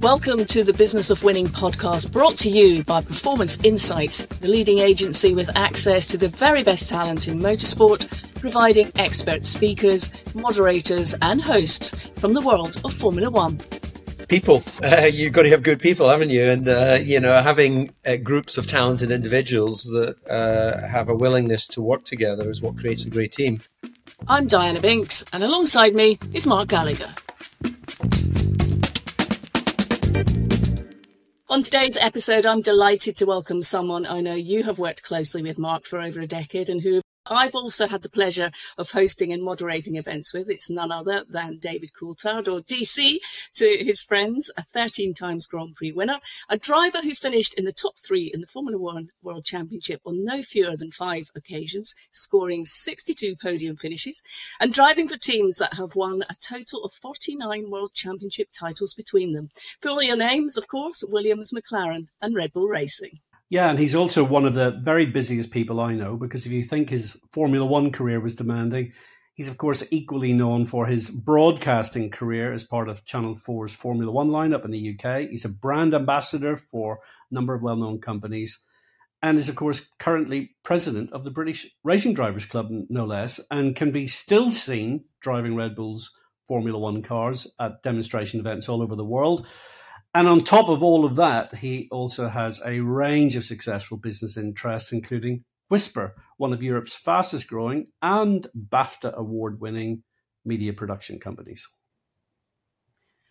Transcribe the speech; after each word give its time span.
Welcome 0.00 0.46
to 0.46 0.64
the 0.64 0.72
Business 0.72 1.10
of 1.10 1.22
Winning 1.22 1.46
podcast 1.46 2.10
brought 2.10 2.38
to 2.38 2.48
you 2.48 2.82
by 2.84 3.02
Performance 3.02 3.62
Insights, 3.62 4.24
the 4.24 4.48
leading 4.48 4.78
agency 4.78 5.34
with 5.34 5.54
access 5.58 6.06
to 6.06 6.16
the 6.16 6.28
very 6.28 6.62
best 6.62 6.88
talent 6.88 7.28
in 7.28 7.38
motorsport, 7.38 8.08
providing 8.40 8.90
expert 8.96 9.44
speakers, 9.44 10.10
moderators, 10.34 11.14
and 11.20 11.42
hosts 11.42 11.90
from 12.18 12.32
the 12.32 12.40
world 12.40 12.80
of 12.82 12.94
Formula 12.94 13.28
One. 13.28 13.58
People, 14.28 14.62
uh, 14.82 15.04
you've 15.12 15.34
got 15.34 15.42
to 15.42 15.50
have 15.50 15.62
good 15.62 15.80
people, 15.80 16.08
haven't 16.08 16.30
you? 16.30 16.48
And, 16.48 16.66
uh, 16.66 16.96
you 17.02 17.20
know, 17.20 17.42
having 17.42 17.92
uh, 18.06 18.16
groups 18.16 18.56
of 18.56 18.66
talented 18.66 19.10
individuals 19.10 19.82
that 19.92 20.16
uh, 20.30 20.88
have 20.88 21.10
a 21.10 21.14
willingness 21.14 21.68
to 21.68 21.82
work 21.82 22.06
together 22.06 22.48
is 22.48 22.62
what 22.62 22.78
creates 22.78 23.04
a 23.04 23.10
great 23.10 23.32
team. 23.32 23.60
I'm 24.28 24.46
Diana 24.46 24.80
Binks, 24.80 25.26
and 25.34 25.44
alongside 25.44 25.94
me 25.94 26.18
is 26.32 26.46
Mark 26.46 26.68
Gallagher. 26.68 27.12
On 31.50 31.64
today's 31.64 31.96
episode, 31.96 32.46
I'm 32.46 32.60
delighted 32.60 33.16
to 33.16 33.26
welcome 33.26 33.60
someone 33.60 34.06
I 34.06 34.20
know 34.20 34.36
you 34.36 34.62
have 34.62 34.78
worked 34.78 35.02
closely 35.02 35.42
with, 35.42 35.58
Mark, 35.58 35.84
for 35.84 36.00
over 36.00 36.20
a 36.20 36.26
decade 36.26 36.68
and 36.68 36.80
who 36.80 37.00
I've 37.30 37.54
also 37.54 37.86
had 37.86 38.02
the 38.02 38.10
pleasure 38.10 38.50
of 38.76 38.90
hosting 38.90 39.32
and 39.32 39.40
moderating 39.40 39.94
events 39.94 40.34
with. 40.34 40.50
It's 40.50 40.68
none 40.68 40.90
other 40.90 41.24
than 41.28 41.58
David 41.58 41.92
Coulthard, 41.92 42.48
or 42.48 42.58
DC 42.58 43.18
to 43.54 43.76
his 43.78 44.02
friends, 44.02 44.50
a 44.56 44.64
13 44.64 45.14
times 45.14 45.46
Grand 45.46 45.76
Prix 45.76 45.92
winner, 45.92 46.18
a 46.48 46.58
driver 46.58 47.02
who 47.02 47.14
finished 47.14 47.54
in 47.54 47.64
the 47.64 47.72
top 47.72 47.98
three 47.98 48.32
in 48.34 48.40
the 48.40 48.48
Formula 48.48 48.76
One 48.76 49.10
World 49.22 49.44
Championship 49.44 50.00
on 50.04 50.24
no 50.24 50.42
fewer 50.42 50.76
than 50.76 50.90
five 50.90 51.30
occasions, 51.36 51.94
scoring 52.10 52.66
62 52.66 53.36
podium 53.40 53.76
finishes, 53.76 54.24
and 54.58 54.72
driving 54.72 55.06
for 55.06 55.16
teams 55.16 55.58
that 55.58 55.74
have 55.74 55.94
won 55.94 56.22
a 56.28 56.34
total 56.34 56.82
of 56.82 56.92
49 56.92 57.70
World 57.70 57.94
Championship 57.94 58.48
titles 58.52 58.92
between 58.92 59.34
them. 59.34 59.50
Familiar 59.80 60.16
names, 60.16 60.56
of 60.56 60.66
course, 60.66 61.04
Williams, 61.06 61.52
McLaren, 61.52 62.08
and 62.20 62.34
Red 62.34 62.52
Bull 62.52 62.66
Racing. 62.66 63.20
Yeah, 63.50 63.68
and 63.68 63.80
he's 63.80 63.96
also 63.96 64.22
one 64.22 64.46
of 64.46 64.54
the 64.54 64.70
very 64.70 65.06
busiest 65.06 65.50
people 65.50 65.80
I 65.80 65.96
know 65.96 66.16
because 66.16 66.46
if 66.46 66.52
you 66.52 66.62
think 66.62 66.88
his 66.88 67.20
Formula 67.32 67.66
One 67.66 67.90
career 67.90 68.20
was 68.20 68.36
demanding, 68.36 68.92
he's 69.34 69.48
of 69.48 69.58
course 69.58 69.82
equally 69.90 70.32
known 70.32 70.66
for 70.66 70.86
his 70.86 71.10
broadcasting 71.10 72.10
career 72.10 72.52
as 72.52 72.62
part 72.62 72.88
of 72.88 73.04
Channel 73.04 73.34
4's 73.34 73.74
Formula 73.74 74.12
One 74.12 74.28
lineup 74.28 74.64
in 74.64 74.70
the 74.70 74.96
UK. 74.96 75.28
He's 75.30 75.44
a 75.44 75.48
brand 75.48 75.94
ambassador 75.94 76.56
for 76.56 77.00
a 77.30 77.34
number 77.34 77.52
of 77.52 77.62
well 77.62 77.74
known 77.74 77.98
companies 77.98 78.60
and 79.20 79.36
is 79.36 79.48
of 79.48 79.56
course 79.56 79.88
currently 79.98 80.54
president 80.62 81.12
of 81.12 81.24
the 81.24 81.32
British 81.32 81.66
Racing 81.82 82.14
Drivers 82.14 82.46
Club, 82.46 82.68
no 82.88 83.04
less, 83.04 83.40
and 83.50 83.74
can 83.74 83.90
be 83.90 84.06
still 84.06 84.52
seen 84.52 85.04
driving 85.20 85.56
Red 85.56 85.74
Bull's 85.74 86.12
Formula 86.46 86.78
One 86.78 87.02
cars 87.02 87.48
at 87.58 87.82
demonstration 87.82 88.38
events 88.38 88.68
all 88.68 88.80
over 88.80 88.94
the 88.94 89.04
world. 89.04 89.46
And 90.14 90.26
on 90.26 90.40
top 90.40 90.68
of 90.68 90.82
all 90.82 91.04
of 91.04 91.16
that, 91.16 91.54
he 91.54 91.88
also 91.92 92.28
has 92.28 92.60
a 92.66 92.80
range 92.80 93.36
of 93.36 93.44
successful 93.44 93.96
business 93.96 94.36
interests, 94.36 94.92
including 94.92 95.42
Whisper, 95.68 96.16
one 96.36 96.52
of 96.52 96.62
Europe's 96.62 96.96
fastest 96.96 97.48
growing 97.48 97.86
and 98.02 98.46
BAFTA 98.56 99.14
award 99.14 99.60
winning 99.60 100.02
media 100.44 100.72
production 100.72 101.20
companies. 101.20 101.68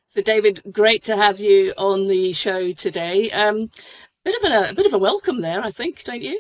So, 0.08 0.22
David, 0.22 0.62
great 0.72 1.04
to 1.04 1.18
have 1.18 1.40
you 1.40 1.74
on 1.78 2.08
the 2.08 2.32
show 2.32 2.72
today. 2.72 3.30
Um, 3.32 3.70
bit 4.24 4.36
of 4.44 4.52
a, 4.52 4.70
a 4.72 4.74
bit 4.74 4.86
of 4.86 4.94
a 4.94 4.98
welcome 4.98 5.42
there, 5.42 5.62
I 5.62 5.70
think, 5.72 6.04
don't 6.04 6.22
you? 6.22 6.40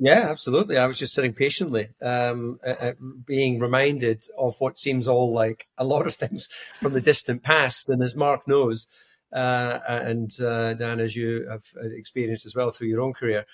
Yeah, 0.00 0.26
absolutely. 0.28 0.76
I 0.78 0.86
was 0.86 0.98
just 0.98 1.12
sitting 1.12 1.32
patiently, 1.32 1.88
um, 2.00 2.60
uh, 2.64 2.92
being 3.26 3.58
reminded 3.58 4.22
of 4.38 4.54
what 4.60 4.78
seems 4.78 5.08
all 5.08 5.32
like 5.32 5.66
a 5.76 5.84
lot 5.84 6.06
of 6.06 6.14
things 6.14 6.46
from 6.80 6.92
the 6.92 7.00
distant 7.00 7.42
past. 7.42 7.88
And 7.90 8.02
as 8.02 8.14
Mark 8.14 8.46
knows, 8.46 8.86
uh, 9.32 9.80
and 9.88 10.30
uh, 10.40 10.74
Dan, 10.74 11.00
as 11.00 11.16
you 11.16 11.46
have 11.50 11.64
experienced 11.96 12.46
as 12.46 12.54
well 12.54 12.70
through 12.70 12.88
your 12.88 13.00
own 13.00 13.12
career, 13.12 13.44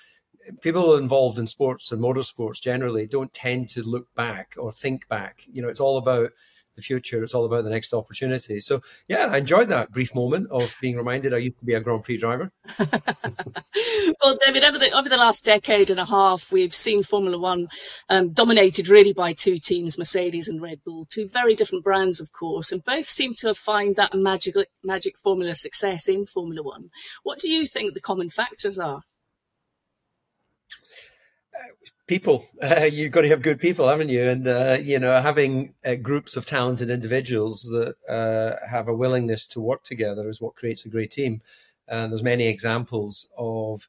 people 0.62 0.96
involved 0.96 1.38
in 1.38 1.46
sports 1.46 1.92
and 1.92 2.02
motorsports 2.02 2.60
generally 2.60 3.06
don't 3.06 3.32
tend 3.32 3.68
to 3.68 3.82
look 3.82 4.08
back 4.14 4.54
or 4.58 4.70
think 4.70 5.08
back. 5.08 5.42
You 5.50 5.62
know, 5.62 5.68
it's 5.68 5.80
all 5.80 5.98
about 5.98 6.30
the 6.74 6.82
future. 6.82 7.22
It's 7.22 7.34
all 7.34 7.44
about 7.44 7.64
the 7.64 7.70
next 7.70 7.92
opportunity. 7.92 8.60
So, 8.60 8.80
yeah, 9.08 9.28
I 9.30 9.38
enjoyed 9.38 9.68
that 9.68 9.92
brief 9.92 10.14
moment 10.14 10.48
of 10.50 10.74
being 10.80 10.96
reminded 10.96 11.32
I 11.32 11.38
used 11.38 11.60
to 11.60 11.66
be 11.66 11.74
a 11.74 11.80
Grand 11.80 12.04
Prix 12.04 12.18
driver. 12.18 12.52
well, 12.78 14.36
David, 14.44 14.64
over 14.64 14.78
the, 14.78 14.90
over 14.94 15.08
the 15.08 15.16
last 15.16 15.44
decade 15.44 15.90
and 15.90 16.00
a 16.00 16.04
half, 16.04 16.50
we've 16.52 16.74
seen 16.74 17.02
Formula 17.02 17.38
One 17.38 17.68
um, 18.08 18.32
dominated 18.32 18.88
really 18.88 19.12
by 19.12 19.32
two 19.32 19.58
teams, 19.58 19.98
Mercedes 19.98 20.48
and 20.48 20.60
Red 20.60 20.80
Bull, 20.84 21.06
two 21.08 21.28
very 21.28 21.54
different 21.54 21.84
brands, 21.84 22.20
of 22.20 22.32
course, 22.32 22.72
and 22.72 22.84
both 22.84 23.06
seem 23.06 23.34
to 23.34 23.48
have 23.48 23.58
found 23.58 23.96
that 23.96 24.14
magic, 24.14 24.56
magic 24.82 25.18
formula 25.18 25.54
success 25.54 26.08
in 26.08 26.26
Formula 26.26 26.62
One. 26.62 26.90
What 27.22 27.38
do 27.38 27.50
you 27.50 27.66
think 27.66 27.94
the 27.94 28.00
common 28.00 28.30
factors 28.30 28.78
are? 28.78 29.02
People. 32.06 32.46
Uh, 32.60 32.86
you've 32.90 33.12
got 33.12 33.22
to 33.22 33.28
have 33.28 33.42
good 33.42 33.58
people, 33.58 33.88
haven't 33.88 34.08
you? 34.08 34.28
And 34.28 34.46
uh, 34.46 34.76
you 34.80 34.98
know, 34.98 35.20
having 35.20 35.74
uh, 35.84 35.96
groups 35.96 36.36
of 36.36 36.46
talented 36.46 36.90
individuals 36.90 37.62
that 37.72 37.94
uh, 38.08 38.66
have 38.68 38.88
a 38.88 38.94
willingness 38.94 39.46
to 39.48 39.60
work 39.60 39.82
together 39.82 40.28
is 40.28 40.40
what 40.40 40.54
creates 40.54 40.84
a 40.84 40.90
great 40.90 41.10
team. 41.10 41.40
And 41.88 42.10
there's 42.10 42.22
many 42.22 42.48
examples 42.48 43.28
of 43.36 43.88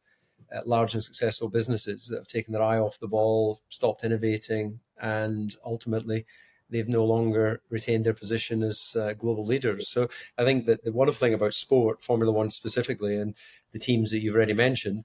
uh, 0.54 0.62
large 0.66 0.94
and 0.94 1.04
successful 1.04 1.50
businesses 1.50 2.08
that 2.08 2.18
have 2.18 2.28
taken 2.28 2.54
their 2.54 2.64
eye 2.64 2.80
off 2.80 3.00
the 3.00 3.08
ball, 3.08 3.60
stopped 3.70 4.04
innovating, 4.04 4.80
and 5.00 5.56
ultimately 5.66 6.26
they've 6.70 6.90
no 6.90 7.06
longer 7.06 7.62
retained 7.70 8.06
their 8.06 8.14
position 8.14 8.64
as 8.64 8.96
uh, 9.00 9.14
global 9.14 9.46
leaders. 9.46 9.88
So 9.88 10.08
I 10.38 10.44
think 10.44 10.66
that 10.66 10.84
the 10.84 10.92
wonderful 10.92 11.26
thing 11.26 11.34
about 11.34 11.54
sport, 11.54 12.04
Formula 12.04 12.32
One 12.32 12.50
specifically, 12.50 13.16
and 13.16 13.36
the 13.72 13.80
teams 13.80 14.12
that 14.12 14.20
you've 14.20 14.36
already 14.36 14.54
mentioned 14.54 15.04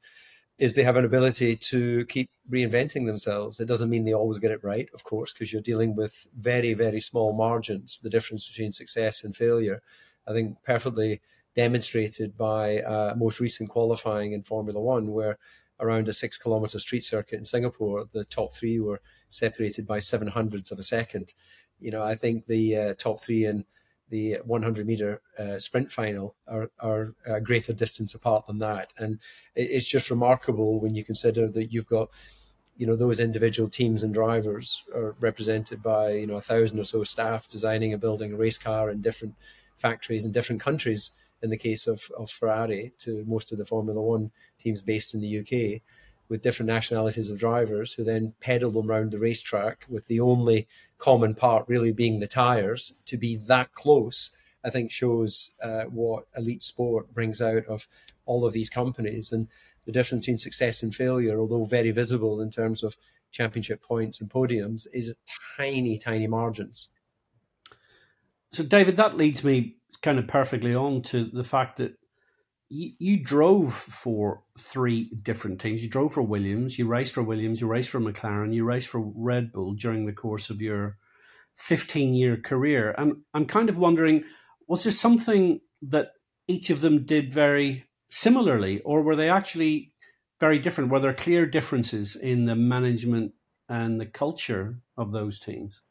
is 0.60 0.75
they 0.75 0.82
have 0.82 0.97
an 0.97 1.06
ability 1.06 1.56
to 1.56 2.04
keep 2.04 2.28
reinventing 2.50 3.06
themselves. 3.06 3.59
It 3.60 3.66
doesn't 3.66 3.88
mean 3.88 4.04
they 4.04 4.12
always 4.12 4.38
get 4.38 4.50
it 4.50 4.62
right, 4.62 4.88
of 4.93 5.04
course, 5.04 5.32
because 5.32 5.50
you're 5.53 5.62
dealing 5.62 5.97
with 5.97 6.28
very, 6.38 6.75
very 6.75 7.00
small 7.00 7.32
margins, 7.32 7.98
the 7.98 8.10
difference 8.10 8.47
between 8.47 8.70
success 8.70 9.25
and 9.25 9.34
failure. 9.34 9.81
I 10.28 10.32
think 10.34 10.62
perfectly 10.62 11.22
demonstrated 11.54 12.37
by 12.37 12.81
uh, 12.81 13.15
most 13.16 13.41
recent 13.41 13.70
qualifying 13.70 14.32
in 14.32 14.43
Formula 14.43 14.78
One, 14.78 15.12
where 15.12 15.38
around 15.81 16.09
a 16.09 16.12
six 16.12 16.37
kilometer 16.37 16.78
street 16.78 17.04
circuit 17.04 17.38
in 17.38 17.44
Singapore, 17.47 18.04
the 18.12 18.25
top 18.25 18.53
three 18.53 18.78
were 18.78 19.00
separated 19.31 19.87
by 19.87 19.99
seven 19.99 20.28
hundredths 20.28 20.70
of 20.70 20.78
a 20.78 20.82
second. 20.82 21.32
You 21.78 21.91
know, 21.91 22.04
I 22.04 22.16
think 22.16 22.47
the 22.47 22.76
uh, 22.76 22.94
top 22.99 23.19
three 23.20 23.47
in 23.47 23.65
the 24.10 24.38
100 24.44 24.87
meter 24.87 25.21
uh, 25.38 25.59
sprint 25.59 25.91
final 25.91 26.34
are, 26.47 26.71
are 26.81 27.15
a 27.26 27.41
greater 27.41 27.72
distance 27.72 28.15
apart 28.15 28.47
than 28.47 28.59
that. 28.59 28.93
And 28.98 29.21
it's 29.56 29.88
just 29.88 30.10
remarkable 30.10 30.81
when 30.81 30.94
you 30.94 31.04
consider 31.04 31.48
that 31.48 31.72
you've 31.72 31.88
got, 31.88 32.10
you 32.76 32.87
know, 32.87 32.97
those 32.97 33.20
individual 33.20 33.69
teams 33.69 34.03
and 34.03 34.12
drivers 34.12 34.84
are 34.94 35.15
represented 35.20 35.82
by, 35.82 36.12
you 36.12 36.26
know, 36.26 36.37
a 36.37 36.41
thousand 36.41 36.78
or 36.78 36.84
so 36.84 37.04
staff 37.04 37.49
designing 37.49 37.93
and 37.93 38.00
building 38.00 38.32
a 38.32 38.37
race 38.37 38.59
car 38.59 38.91
in 38.91 39.00
different 39.00 39.34
factories 39.81 40.25
in 40.25 40.32
different 40.32 40.60
countries. 40.60 41.10
In 41.43 41.49
the 41.49 41.56
case 41.56 41.87
of, 41.87 42.03
of 42.19 42.28
Ferrari, 42.31 42.93
to 42.99 43.25
most 43.26 43.50
of 43.50 43.56
the 43.56 43.65
Formula 43.65 43.99
One 44.00 44.31
teams 44.59 44.82
based 44.82 45.15
in 45.15 45.22
the 45.22 45.38
UK, 45.38 45.81
with 46.31 46.41
different 46.41 46.69
nationalities 46.69 47.29
of 47.29 47.39
drivers 47.39 47.93
who 47.93 48.05
then 48.05 48.33
pedal 48.41 48.71
them 48.71 48.91
around 48.91 49.13
the 49.13 49.19
racetrack 49.19 49.85
with 49.91 50.07
the 50.07 50.21
only 50.21 50.67
common 50.97 51.35
part 51.35 51.69
really 51.69 51.93
being 51.93 52.21
the 52.21 52.27
tires 52.27 52.95
to 53.05 53.19
be 53.19 53.37
that 53.37 53.75
close 53.75 54.35
i 54.65 54.71
think 54.71 54.91
shows 54.91 55.51
uh, 55.63 55.85
what 55.85 56.27
elite 56.35 56.63
sport 56.63 57.13
brings 57.13 57.43
out 57.43 57.67
of 57.67 57.87
all 58.31 58.45
of 58.45 58.53
these 58.53 58.71
companies. 58.71 59.33
And 59.33 59.49
the 59.87 59.93
difference 59.93 60.25
between 60.25 60.39
success 60.39 60.83
and 60.83 60.95
failure 60.95 61.41
although 61.41 61.65
very 61.65 61.91
visible 61.91 62.41
in 62.41 62.49
terms 62.49 62.85
of 62.85 62.97
championship 63.33 63.83
points 63.83 64.21
and 64.21 64.31
podiums 64.31 64.87
is 64.93 65.17
tiny 65.57 65.99
tiny 65.99 66.29
margins. 66.29 66.91
So 68.51 68.62
david 68.62 68.97
that 68.97 69.17
leads 69.17 69.43
me 69.43 69.76
kind 70.03 70.19
of 70.19 70.29
perfectly 70.29 70.75
on 70.75 71.03
to 71.03 71.25
the 71.25 71.44
fact 71.44 71.79
that 71.79 71.99
you, 72.70 73.22
drove 73.22 73.72
for 73.72 74.43
three 74.58 75.05
different 75.05 75.61
teams. 75.61 75.82
You 75.82 75.90
drove 75.90 76.14
for 76.14 76.22
Williams, 76.22 76.78
you 76.78 76.87
raced 76.87 77.12
for 77.12 77.22
Williams, 77.22 77.61
you 77.61 77.67
raced 77.67 77.90
for 77.90 78.00
McLaren, 78.00 78.55
you 78.55 78.64
raced 78.64 78.88
for 78.88 79.00
Red 79.00 79.50
Bull 79.50 79.72
during 79.72 80.06
the 80.06 80.12
course 80.12 80.50
of 80.50 80.62
your 80.62 80.96
15 81.56 82.14
year 82.14 82.37
career. 82.37 82.94
And 82.96 83.17
I'm 83.34 83.46
kind 83.46 83.69
of 83.69 83.76
wondering 83.76 84.25
was 84.69 84.84
there 84.84 84.93
something 84.93 85.61
that 85.82 86.12
each 86.46 86.70
of 86.70 86.81
them 86.81 87.05
did 87.05 87.34
very 87.34 87.87
similarly, 88.08 88.81
or 88.82 89.02
were 89.02 89.16
they 89.16 89.28
actually 89.28 89.93
very 90.38 90.61
different? 90.61 90.93
Were 90.93 91.00
there 91.00 91.12
clear 91.12 91.44
differences 91.44 92.14
in 92.14 92.44
the 92.44 92.55
management 92.55 93.32
and 93.69 94.00
the 94.00 94.06
culture 94.06 94.78
of 94.96 95.11
those 95.11 95.40
teams? 95.40 95.82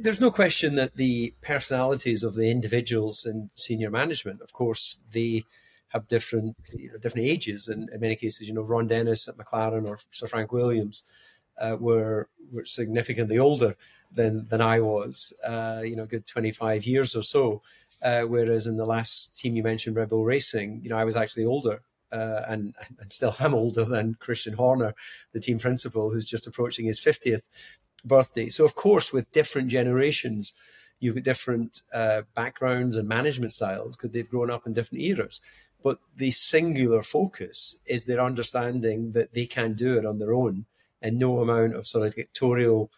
There's 0.00 0.20
no 0.20 0.30
question 0.30 0.74
that 0.74 0.94
the 0.94 1.34
personalities 1.42 2.22
of 2.22 2.34
the 2.34 2.50
individuals 2.50 3.24
in 3.24 3.50
senior 3.54 3.90
management, 3.90 4.40
of 4.40 4.52
course, 4.52 4.98
they 5.12 5.44
have 5.88 6.08
different 6.08 6.56
you 6.76 6.92
know, 6.92 6.98
different 6.98 7.26
ages, 7.26 7.68
and 7.68 7.88
in 7.90 8.00
many 8.00 8.16
cases, 8.16 8.48
you 8.48 8.54
know, 8.54 8.62
Ron 8.62 8.86
Dennis 8.86 9.28
at 9.28 9.36
McLaren 9.36 9.88
or 9.88 9.98
Sir 10.10 10.26
Frank 10.26 10.52
Williams 10.52 11.04
uh, 11.60 11.76
were 11.78 12.28
were 12.52 12.64
significantly 12.64 13.38
older 13.38 13.76
than 14.12 14.46
than 14.48 14.60
I 14.60 14.80
was, 14.80 15.32
uh, 15.44 15.82
you 15.84 15.96
know, 15.96 16.06
good 16.06 16.26
25 16.26 16.84
years 16.86 17.16
or 17.16 17.22
so. 17.22 17.62
Uh, 18.00 18.22
whereas 18.22 18.66
in 18.66 18.76
the 18.76 18.86
last 18.86 19.36
team 19.38 19.56
you 19.56 19.62
mentioned, 19.62 19.96
Red 19.96 20.10
Bull 20.10 20.24
Racing, 20.24 20.80
you 20.84 20.90
know, 20.90 20.96
I 20.96 21.04
was 21.04 21.16
actually 21.16 21.46
older 21.46 21.80
uh, 22.12 22.42
and, 22.46 22.74
and 23.00 23.12
still 23.12 23.34
am 23.40 23.54
older 23.54 23.84
than 23.84 24.16
Christian 24.20 24.54
Horner, 24.54 24.94
the 25.32 25.40
team 25.40 25.58
principal, 25.58 26.10
who's 26.10 26.26
just 26.26 26.46
approaching 26.46 26.86
his 26.86 27.00
50th 27.00 27.48
birthday. 28.04 28.48
So, 28.48 28.64
of 28.64 28.74
course, 28.74 29.12
with 29.12 29.30
different 29.32 29.68
generations, 29.68 30.52
you've 31.00 31.14
got 31.14 31.24
different 31.24 31.82
uh, 31.92 32.22
backgrounds 32.34 32.96
and 32.96 33.08
management 33.08 33.52
styles 33.52 33.96
because 33.96 34.10
they've 34.10 34.28
grown 34.28 34.50
up 34.50 34.66
in 34.66 34.72
different 34.72 35.04
eras. 35.04 35.40
But 35.82 35.98
the 36.16 36.32
singular 36.32 37.02
focus 37.02 37.76
is 37.86 38.04
their 38.04 38.20
understanding 38.20 39.12
that 39.12 39.32
they 39.32 39.46
can 39.46 39.74
do 39.74 39.96
it 39.96 40.04
on 40.04 40.18
their 40.18 40.34
own 40.34 40.66
and 41.00 41.18
no 41.18 41.40
amount 41.40 41.74
of 41.74 41.86
sort 41.86 42.06
of 42.06 42.14
dictatorial 42.14 42.90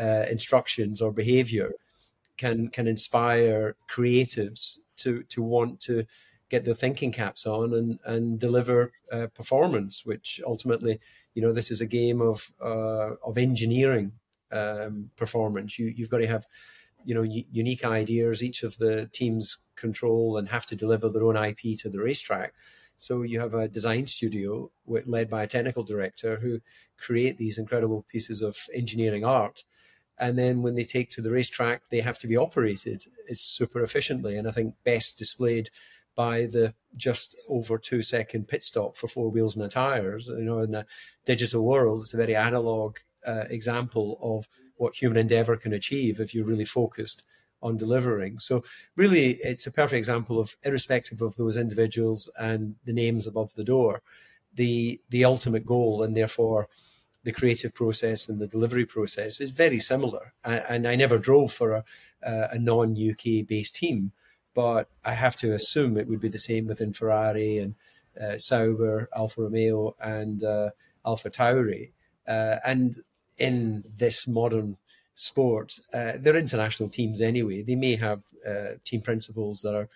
uh, 0.00 0.24
instructions 0.30 1.00
or 1.00 1.12
behavior 1.12 1.70
can 2.36 2.68
can 2.68 2.88
inspire 2.88 3.76
creatives 3.88 4.78
to 4.96 5.22
to 5.24 5.42
want 5.42 5.78
to 5.80 6.04
get 6.48 6.64
their 6.64 6.74
thinking 6.74 7.12
caps 7.12 7.46
on 7.46 7.72
and 7.72 7.98
and 8.04 8.40
deliver 8.40 8.92
uh, 9.12 9.28
performance 9.34 10.04
which 10.04 10.40
ultimately 10.44 10.98
you 11.34 11.42
know 11.42 11.52
this 11.52 11.70
is 11.70 11.80
a 11.80 11.86
game 11.86 12.20
of 12.20 12.50
uh, 12.60 13.14
of 13.24 13.38
engineering 13.38 14.10
um, 14.52 15.10
performance 15.16 15.78
you 15.78 15.92
you've 15.96 16.10
got 16.10 16.18
to 16.18 16.26
have 16.26 16.46
you 17.04 17.14
know 17.14 17.22
unique 17.22 17.84
ideas 17.84 18.42
each 18.42 18.62
of 18.62 18.78
the 18.78 19.08
teams 19.12 19.58
control 19.76 20.36
and 20.36 20.48
have 20.48 20.66
to 20.66 20.76
deliver 20.76 21.08
their 21.08 21.24
own 21.24 21.36
ip 21.36 21.58
to 21.78 21.88
the 21.90 22.00
racetrack 22.00 22.54
so 22.96 23.22
you 23.22 23.40
have 23.40 23.54
a 23.54 23.68
design 23.68 24.06
studio 24.06 24.70
led 24.86 25.28
by 25.28 25.42
a 25.42 25.48
technical 25.48 25.82
director 25.82 26.36
who 26.36 26.60
create 26.96 27.38
these 27.38 27.58
incredible 27.58 28.04
pieces 28.08 28.40
of 28.40 28.56
engineering 28.72 29.24
art 29.24 29.64
and 30.18 30.38
then 30.38 30.62
when 30.62 30.74
they 30.74 30.84
take 30.84 31.08
to 31.10 31.22
the 31.22 31.30
racetrack, 31.30 31.88
they 31.88 32.00
have 32.00 32.18
to 32.20 32.28
be 32.28 32.36
operated 32.36 33.02
super 33.32 33.82
efficiently. 33.82 34.36
And 34.36 34.46
I 34.46 34.52
think 34.52 34.74
best 34.84 35.18
displayed 35.18 35.70
by 36.14 36.42
the 36.42 36.74
just 36.96 37.36
over 37.48 37.76
two 37.76 38.02
second 38.02 38.46
pit 38.46 38.62
stop 38.62 38.96
for 38.96 39.08
four 39.08 39.30
wheels 39.30 39.56
and 39.56 39.64
a 39.64 39.68
tires. 39.68 40.28
You 40.28 40.44
know, 40.44 40.60
in 40.60 40.74
a 40.74 40.86
digital 41.24 41.64
world, 41.64 42.02
it's 42.02 42.14
a 42.14 42.18
very 42.18 42.36
analog 42.36 42.98
uh, 43.26 43.44
example 43.50 44.18
of 44.22 44.48
what 44.76 44.94
human 44.94 45.18
endeavor 45.18 45.56
can 45.56 45.72
achieve 45.72 46.20
if 46.20 46.34
you're 46.34 46.46
really 46.46 46.64
focused 46.64 47.22
on 47.62 47.76
delivering. 47.76 48.38
So 48.38 48.62
really, 48.96 49.38
it's 49.42 49.66
a 49.66 49.72
perfect 49.72 49.98
example 49.98 50.38
of, 50.38 50.54
irrespective 50.64 51.22
of 51.22 51.36
those 51.36 51.56
individuals 51.56 52.30
and 52.38 52.76
the 52.84 52.92
names 52.92 53.26
above 53.26 53.54
the 53.54 53.64
door, 53.64 54.02
the 54.52 55.00
the 55.08 55.24
ultimate 55.24 55.66
goal, 55.66 56.02
and 56.02 56.16
therefore 56.16 56.68
the 57.24 57.32
creative 57.32 57.74
process 57.74 58.28
and 58.28 58.38
the 58.38 58.46
delivery 58.46 58.84
process 58.84 59.40
is 59.40 59.50
very 59.50 59.78
similar. 59.78 60.34
And, 60.44 60.62
and 60.68 60.86
I 60.86 60.94
never 60.94 61.18
drove 61.18 61.50
for 61.50 61.72
a, 61.72 61.84
a 62.22 62.58
non 62.58 62.92
UK 62.92 63.46
based 63.48 63.76
team, 63.76 64.12
but 64.54 64.88
I 65.04 65.14
have 65.14 65.34
to 65.36 65.54
assume 65.54 65.96
it 65.96 66.08
would 66.08 66.20
be 66.20 66.28
the 66.28 66.38
same 66.38 66.66
within 66.66 66.92
Ferrari 66.92 67.58
and 67.58 67.74
uh, 68.20 68.36
Sauber, 68.36 69.08
Alfa 69.16 69.42
Romeo, 69.42 69.96
and 70.00 70.44
uh, 70.44 70.70
Alpha 71.04 71.30
Tauri. 71.30 71.92
Uh, 72.28 72.56
and 72.64 72.94
in 73.38 73.84
this 73.98 74.26
modern 74.28 74.76
sport, 75.14 75.78
uh, 75.92 76.12
they're 76.18 76.36
international 76.36 76.88
teams 76.88 77.20
anyway. 77.20 77.62
They 77.62 77.76
may 77.76 77.96
have 77.96 78.22
uh, 78.46 78.76
team 78.84 79.00
principals 79.00 79.62
that 79.62 79.74
are 79.74 79.88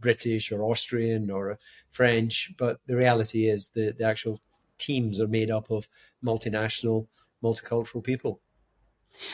British 0.00 0.50
or 0.50 0.62
Austrian 0.62 1.30
or 1.30 1.58
French, 1.90 2.52
but 2.58 2.78
the 2.86 2.96
reality 2.96 3.46
is 3.46 3.70
the, 3.70 3.94
the 3.96 4.04
actual 4.04 4.40
teams 4.78 5.20
are 5.20 5.28
made 5.28 5.50
up 5.50 5.70
of 5.70 5.86
multinational, 6.24 7.06
multicultural 7.42 8.02
people. 8.02 8.40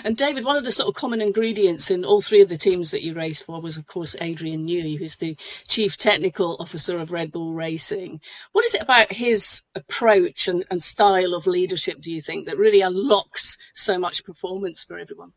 And 0.05 0.17
David, 0.17 0.45
one 0.45 0.57
of 0.57 0.65
the 0.65 0.73
sort 0.73 0.89
of 0.89 0.95
common 0.95 1.21
ingredients 1.21 1.91
in 1.91 2.05
all 2.05 2.21
three 2.21 2.41
of 2.41 2.49
the 2.49 2.57
teams 2.57 2.91
that 2.91 3.03
you 3.03 3.15
raced 3.15 3.45
for 3.45 3.61
was, 3.61 3.77
of 3.77 3.87
course, 3.87 4.17
Adrian 4.21 4.67
Newey, 4.67 4.99
who's 4.99 5.17
the 5.17 5.37
chief 5.67 5.97
technical 5.97 6.57
officer 6.61 6.99
of 6.99 7.13
Red 7.13 7.33
Bull 7.33 7.55
Racing. 7.55 8.21
What 8.53 8.65
is 8.65 8.75
it 8.75 8.83
about 8.83 9.13
his 9.13 9.63
approach 9.75 10.49
and, 10.49 10.65
and 10.71 10.83
style 10.83 11.35
of 11.35 11.47
leadership, 11.47 12.01
do 12.01 12.13
you 12.13 12.21
think, 12.21 12.47
that 12.47 12.59
really 12.59 12.81
unlocks 12.81 13.57
so 13.73 13.99
much 13.99 14.25
performance 14.25 14.83
for 14.83 14.99
everyone? 14.99 15.33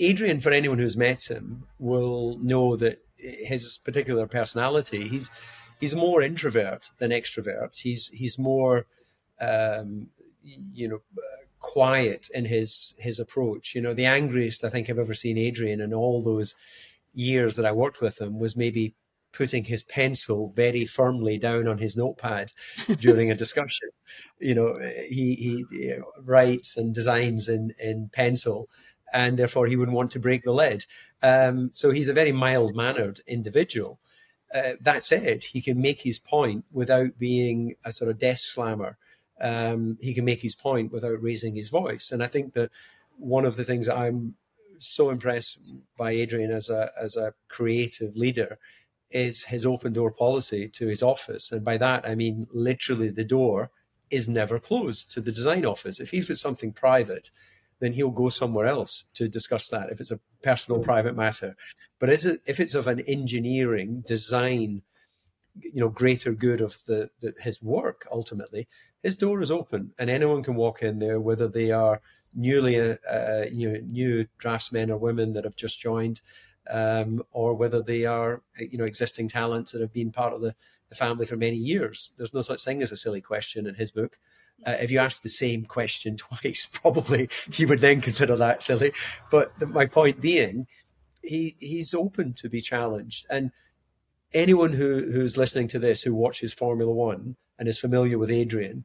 Adrian, 0.00 0.40
for 0.40 0.50
anyone 0.50 0.78
who's 0.78 0.96
met 0.96 1.30
him, 1.30 1.66
will 1.78 2.38
know 2.38 2.76
that 2.76 2.96
his 3.18 3.78
particular 3.84 4.26
personality, 4.26 5.06
he's 5.06 5.30
he's 5.78 5.94
more 5.94 6.22
introvert 6.22 6.90
than 6.98 7.10
extrovert. 7.10 7.80
He's 7.80 8.08
he's 8.08 8.38
more 8.38 8.86
um, 9.40 10.08
you 10.42 10.88
know 10.88 10.98
quiet 11.70 12.26
in 12.34 12.46
his 12.46 12.94
his 12.98 13.20
approach. 13.20 13.74
You 13.76 13.80
know, 13.80 13.94
the 13.94 14.06
angriest 14.06 14.64
I 14.64 14.70
think 14.70 14.90
I've 14.90 14.98
ever 14.98 15.14
seen 15.14 15.38
Adrian 15.38 15.80
in 15.80 15.94
all 15.94 16.20
those 16.20 16.56
years 17.14 17.54
that 17.56 17.66
I 17.66 17.70
worked 17.72 18.00
with 18.00 18.20
him 18.20 18.40
was 18.40 18.56
maybe 18.56 18.94
putting 19.32 19.62
his 19.64 19.84
pencil 19.84 20.52
very 20.56 20.84
firmly 20.84 21.38
down 21.38 21.68
on 21.68 21.78
his 21.78 21.96
notepad 21.96 22.50
during 22.98 23.30
a 23.30 23.36
discussion. 23.36 23.90
You 24.40 24.56
know, 24.56 24.78
he 25.08 25.36
he 25.36 25.64
you 25.70 25.98
know, 25.98 26.06
writes 26.24 26.76
and 26.76 26.92
designs 26.92 27.48
in 27.48 27.72
in 27.78 28.10
pencil, 28.12 28.68
and 29.12 29.38
therefore 29.38 29.68
he 29.68 29.76
wouldn't 29.76 29.96
want 29.96 30.10
to 30.12 30.26
break 30.26 30.42
the 30.42 30.52
lead. 30.52 30.84
Um, 31.22 31.70
so 31.72 31.92
he's 31.92 32.08
a 32.08 32.20
very 32.20 32.32
mild 32.32 32.74
mannered 32.74 33.20
individual. 33.28 34.00
Uh, 34.52 34.72
that 34.80 35.04
said, 35.04 35.44
he 35.44 35.60
can 35.60 35.80
make 35.80 36.02
his 36.02 36.18
point 36.18 36.64
without 36.72 37.16
being 37.16 37.76
a 37.84 37.92
sort 37.92 38.10
of 38.10 38.18
desk 38.18 38.52
slammer. 38.52 38.98
Um, 39.40 39.98
he 40.00 40.14
can 40.14 40.24
make 40.24 40.42
his 40.42 40.54
point 40.54 40.92
without 40.92 41.22
raising 41.22 41.54
his 41.54 41.70
voice. 41.70 42.12
And 42.12 42.22
I 42.22 42.26
think 42.26 42.52
that 42.52 42.70
one 43.16 43.44
of 43.44 43.56
the 43.56 43.64
things 43.64 43.86
that 43.86 43.96
I'm 43.96 44.34
so 44.78 45.10
impressed 45.10 45.58
by 45.96 46.10
Adrian 46.10 46.50
as 46.50 46.70
a 46.70 46.90
as 46.98 47.16
a 47.16 47.34
creative 47.48 48.16
leader 48.16 48.58
is 49.10 49.44
his 49.44 49.66
open 49.66 49.92
door 49.92 50.10
policy 50.10 50.68
to 50.68 50.86
his 50.86 51.02
office. 51.02 51.52
And 51.52 51.64
by 51.64 51.76
that 51.76 52.08
I 52.08 52.14
mean 52.14 52.46
literally 52.52 53.10
the 53.10 53.24
door 53.24 53.70
is 54.10 54.28
never 54.28 54.58
closed 54.58 55.10
to 55.12 55.20
the 55.20 55.32
design 55.32 55.64
office. 55.64 56.00
If 56.00 56.10
he's 56.10 56.28
got 56.28 56.38
something 56.38 56.72
private, 56.72 57.30
then 57.80 57.92
he'll 57.92 58.10
go 58.10 58.28
somewhere 58.28 58.66
else 58.66 59.04
to 59.14 59.28
discuss 59.28 59.68
that 59.68 59.90
if 59.90 60.00
it's 60.00 60.10
a 60.10 60.20
personal 60.42 60.80
private 60.82 61.16
matter. 61.16 61.56
But 61.98 62.10
if 62.10 62.60
it's 62.60 62.74
of 62.74 62.86
an 62.86 63.00
engineering 63.00 64.02
design, 64.06 64.82
you 65.60 65.80
know, 65.80 65.88
greater 65.88 66.32
good 66.32 66.60
of 66.60 66.84
the, 66.86 67.10
the, 67.20 67.34
his 67.42 67.62
work 67.62 68.06
ultimately, 68.12 68.68
his 69.02 69.16
door 69.16 69.40
is 69.40 69.50
open 69.50 69.92
and 69.98 70.10
anyone 70.10 70.42
can 70.42 70.54
walk 70.54 70.82
in 70.82 70.98
there, 70.98 71.20
whether 71.20 71.48
they 71.48 71.70
are 71.72 72.00
newly 72.34 72.78
uh, 72.78 72.96
uh, 73.10 73.44
you 73.50 73.72
know 73.72 73.78
new 73.84 74.26
draftsmen 74.38 74.90
or 74.90 74.98
women 74.98 75.32
that 75.32 75.44
have 75.44 75.56
just 75.56 75.80
joined, 75.80 76.20
um, 76.70 77.22
or 77.32 77.54
whether 77.54 77.82
they 77.82 78.04
are 78.04 78.42
you 78.58 78.78
know 78.78 78.84
existing 78.84 79.28
talents 79.28 79.72
that 79.72 79.80
have 79.80 79.92
been 79.92 80.12
part 80.12 80.32
of 80.32 80.40
the, 80.40 80.54
the 80.88 80.94
family 80.94 81.26
for 81.26 81.36
many 81.36 81.56
years. 81.56 82.12
There's 82.16 82.34
no 82.34 82.42
such 82.42 82.64
thing 82.64 82.82
as 82.82 82.92
a 82.92 82.96
silly 82.96 83.20
question 83.20 83.66
in 83.66 83.74
his 83.74 83.90
book. 83.90 84.18
Uh, 84.66 84.76
if 84.80 84.90
you 84.90 84.98
ask 84.98 85.22
the 85.22 85.28
same 85.28 85.64
question 85.64 86.16
twice, 86.16 86.66
probably 86.66 87.28
he 87.52 87.66
would 87.66 87.80
then 87.80 88.00
consider 88.00 88.36
that 88.36 88.62
silly. 88.62 88.92
But 89.30 89.58
the, 89.58 89.66
my 89.66 89.86
point 89.86 90.20
being, 90.20 90.66
he 91.22 91.54
he's 91.58 91.94
open 91.94 92.34
to 92.34 92.48
be 92.48 92.60
challenged, 92.60 93.26
and 93.30 93.50
anyone 94.32 94.72
who 94.72 95.10
who's 95.12 95.36
listening 95.36 95.68
to 95.68 95.78
this 95.78 96.02
who 96.02 96.14
watches 96.14 96.54
Formula 96.54 96.92
One 96.92 97.36
and 97.60 97.68
is 97.68 97.78
familiar 97.78 98.18
with 98.18 98.30
Adrian, 98.30 98.84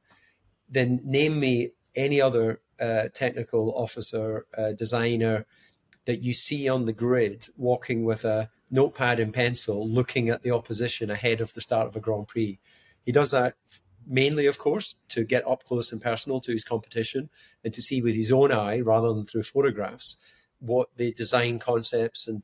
then 0.70 1.00
name 1.04 1.40
me 1.40 1.72
any 1.96 2.22
other 2.22 2.62
uh, 2.80 3.04
technical 3.14 3.74
officer, 3.76 4.46
uh, 4.58 4.74
designer 4.74 5.46
that 6.06 6.22
you 6.22 6.34
see 6.34 6.70
on 6.70 6.86
the 6.86 6.94
grid 6.94 7.48
walking 7.58 8.06
with 8.06 8.26
a 8.26 8.50
notepad 8.70 9.20
and 9.20 9.34
pencil, 9.34 9.88
looking 9.88 10.30
at 10.30 10.44
the 10.44 10.52
opposition 10.52 11.10
ahead 11.10 11.42
of 11.42 11.54
the 11.54 11.62
start 11.62 11.88
of 11.88 11.96
a 11.96 12.00
Grand 12.00 12.28
Prix. 12.28 12.60
He 13.04 13.12
does 13.12 13.32
that 13.32 13.56
mainly, 14.06 14.46
of 14.46 14.58
course, 14.58 14.96
to 15.08 15.24
get 15.24 15.48
up 15.48 15.64
close 15.64 15.92
and 15.92 16.02
personal 16.02 16.40
to 16.42 16.52
his 16.52 16.64
competition 16.64 17.30
and 17.64 17.74
to 17.74 17.82
see 17.82 18.02
with 18.02 18.16
his 18.16 18.32
own 18.32 18.52
eye 18.52 18.82
rather 18.82 19.14
than 19.14 19.26
through 19.26 19.44
photographs 19.44 20.18
what 20.60 20.90
the 20.98 21.12
design 21.14 21.60
concepts 21.60 22.28
and 22.28 22.44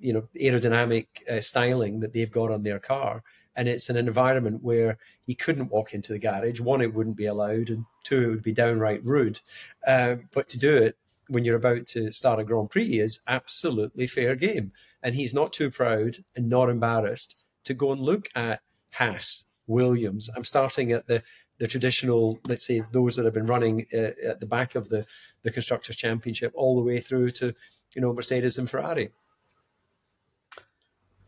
you 0.00 0.12
know 0.12 0.28
aerodynamic 0.40 1.06
uh, 1.30 1.40
styling 1.40 2.00
that 2.00 2.12
they've 2.12 2.32
got 2.32 2.50
on 2.50 2.62
their 2.62 2.78
car. 2.78 3.22
And 3.54 3.68
it's 3.68 3.90
an 3.90 3.96
environment 3.96 4.62
where 4.62 4.98
he 5.26 5.34
couldn't 5.34 5.70
walk 5.70 5.92
into 5.92 6.12
the 6.12 6.18
garage. 6.18 6.60
One, 6.60 6.80
it 6.80 6.94
wouldn't 6.94 7.16
be 7.16 7.26
allowed, 7.26 7.68
and 7.68 7.84
two, 8.04 8.22
it 8.22 8.28
would 8.28 8.42
be 8.42 8.52
downright 8.52 9.04
rude. 9.04 9.40
Uh, 9.86 10.16
but 10.32 10.48
to 10.48 10.58
do 10.58 10.74
it 10.74 10.96
when 11.28 11.44
you're 11.44 11.56
about 11.56 11.86
to 11.86 12.12
start 12.12 12.40
a 12.40 12.44
Grand 12.44 12.70
Prix 12.70 12.98
is 12.98 13.20
absolutely 13.26 14.06
fair 14.06 14.36
game. 14.36 14.72
And 15.02 15.14
he's 15.14 15.34
not 15.34 15.52
too 15.52 15.70
proud 15.70 16.16
and 16.36 16.48
not 16.48 16.68
embarrassed 16.68 17.42
to 17.64 17.74
go 17.74 17.92
and 17.92 18.00
look 18.00 18.28
at 18.34 18.60
Haas 18.92 19.44
Williams. 19.66 20.30
I'm 20.36 20.44
starting 20.44 20.92
at 20.92 21.06
the 21.06 21.22
the 21.58 21.68
traditional, 21.68 22.40
let's 22.48 22.66
say, 22.66 22.82
those 22.90 23.14
that 23.14 23.24
have 23.24 23.34
been 23.34 23.46
running 23.46 23.86
uh, 23.94 24.10
at 24.26 24.40
the 24.40 24.46
back 24.46 24.74
of 24.74 24.88
the 24.88 25.06
the 25.42 25.50
constructors 25.50 25.96
championship, 25.96 26.52
all 26.54 26.76
the 26.76 26.82
way 26.82 26.98
through 26.98 27.30
to 27.30 27.54
you 27.94 28.02
know 28.02 28.12
Mercedes 28.12 28.58
and 28.58 28.68
Ferrari. 28.68 29.10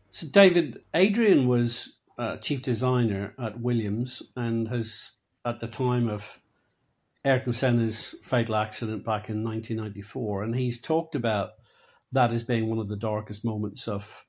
So, 0.09 0.27
David, 0.27 0.81
Adrian 0.93 1.47
was 1.47 1.94
uh, 2.17 2.37
chief 2.37 2.61
designer 2.61 3.33
at 3.39 3.59
Williams 3.59 4.23
and 4.35 4.67
has, 4.67 5.11
at 5.45 5.59
the 5.59 5.67
time 5.67 6.07
of 6.07 6.39
Ayrton 7.23 7.53
Senna's 7.53 8.15
fatal 8.23 8.55
accident 8.55 9.03
back 9.03 9.29
in 9.29 9.43
1994, 9.43 10.43
and 10.43 10.55
he's 10.55 10.79
talked 10.79 11.15
about 11.15 11.51
that 12.11 12.31
as 12.31 12.43
being 12.43 12.69
one 12.69 12.79
of 12.79 12.87
the 12.87 12.95
darkest 12.95 13.43
moments 13.43 13.87
of 13.87 14.25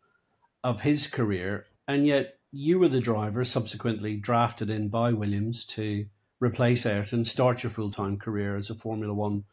of 0.64 0.80
his 0.80 1.06
career, 1.06 1.66
and 1.86 2.06
yet 2.06 2.38
you 2.50 2.78
were 2.78 2.88
the 2.88 3.00
driver 3.00 3.44
subsequently 3.44 4.16
drafted 4.16 4.70
in 4.70 4.88
by 4.88 5.12
Williams 5.12 5.64
to 5.64 6.06
replace 6.40 6.86
Ayrton, 6.86 7.22
start 7.22 7.62
your 7.62 7.70
full 7.70 7.90
time 7.90 8.18
career 8.18 8.56
as 8.56 8.70
a 8.70 8.74
Formula 8.74 9.14
One 9.14 9.44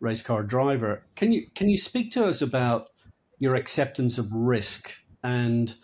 race 0.00 0.22
car 0.22 0.42
driver. 0.42 1.02
Can 1.14 1.32
you 1.32 1.46
can 1.54 1.68
you 1.68 1.78
speak 1.78 2.10
to 2.12 2.26
us 2.26 2.42
about 2.42 2.88
your 3.38 3.54
acceptance 3.54 4.18
of 4.18 4.32
risk 4.32 5.02
and 5.22 5.74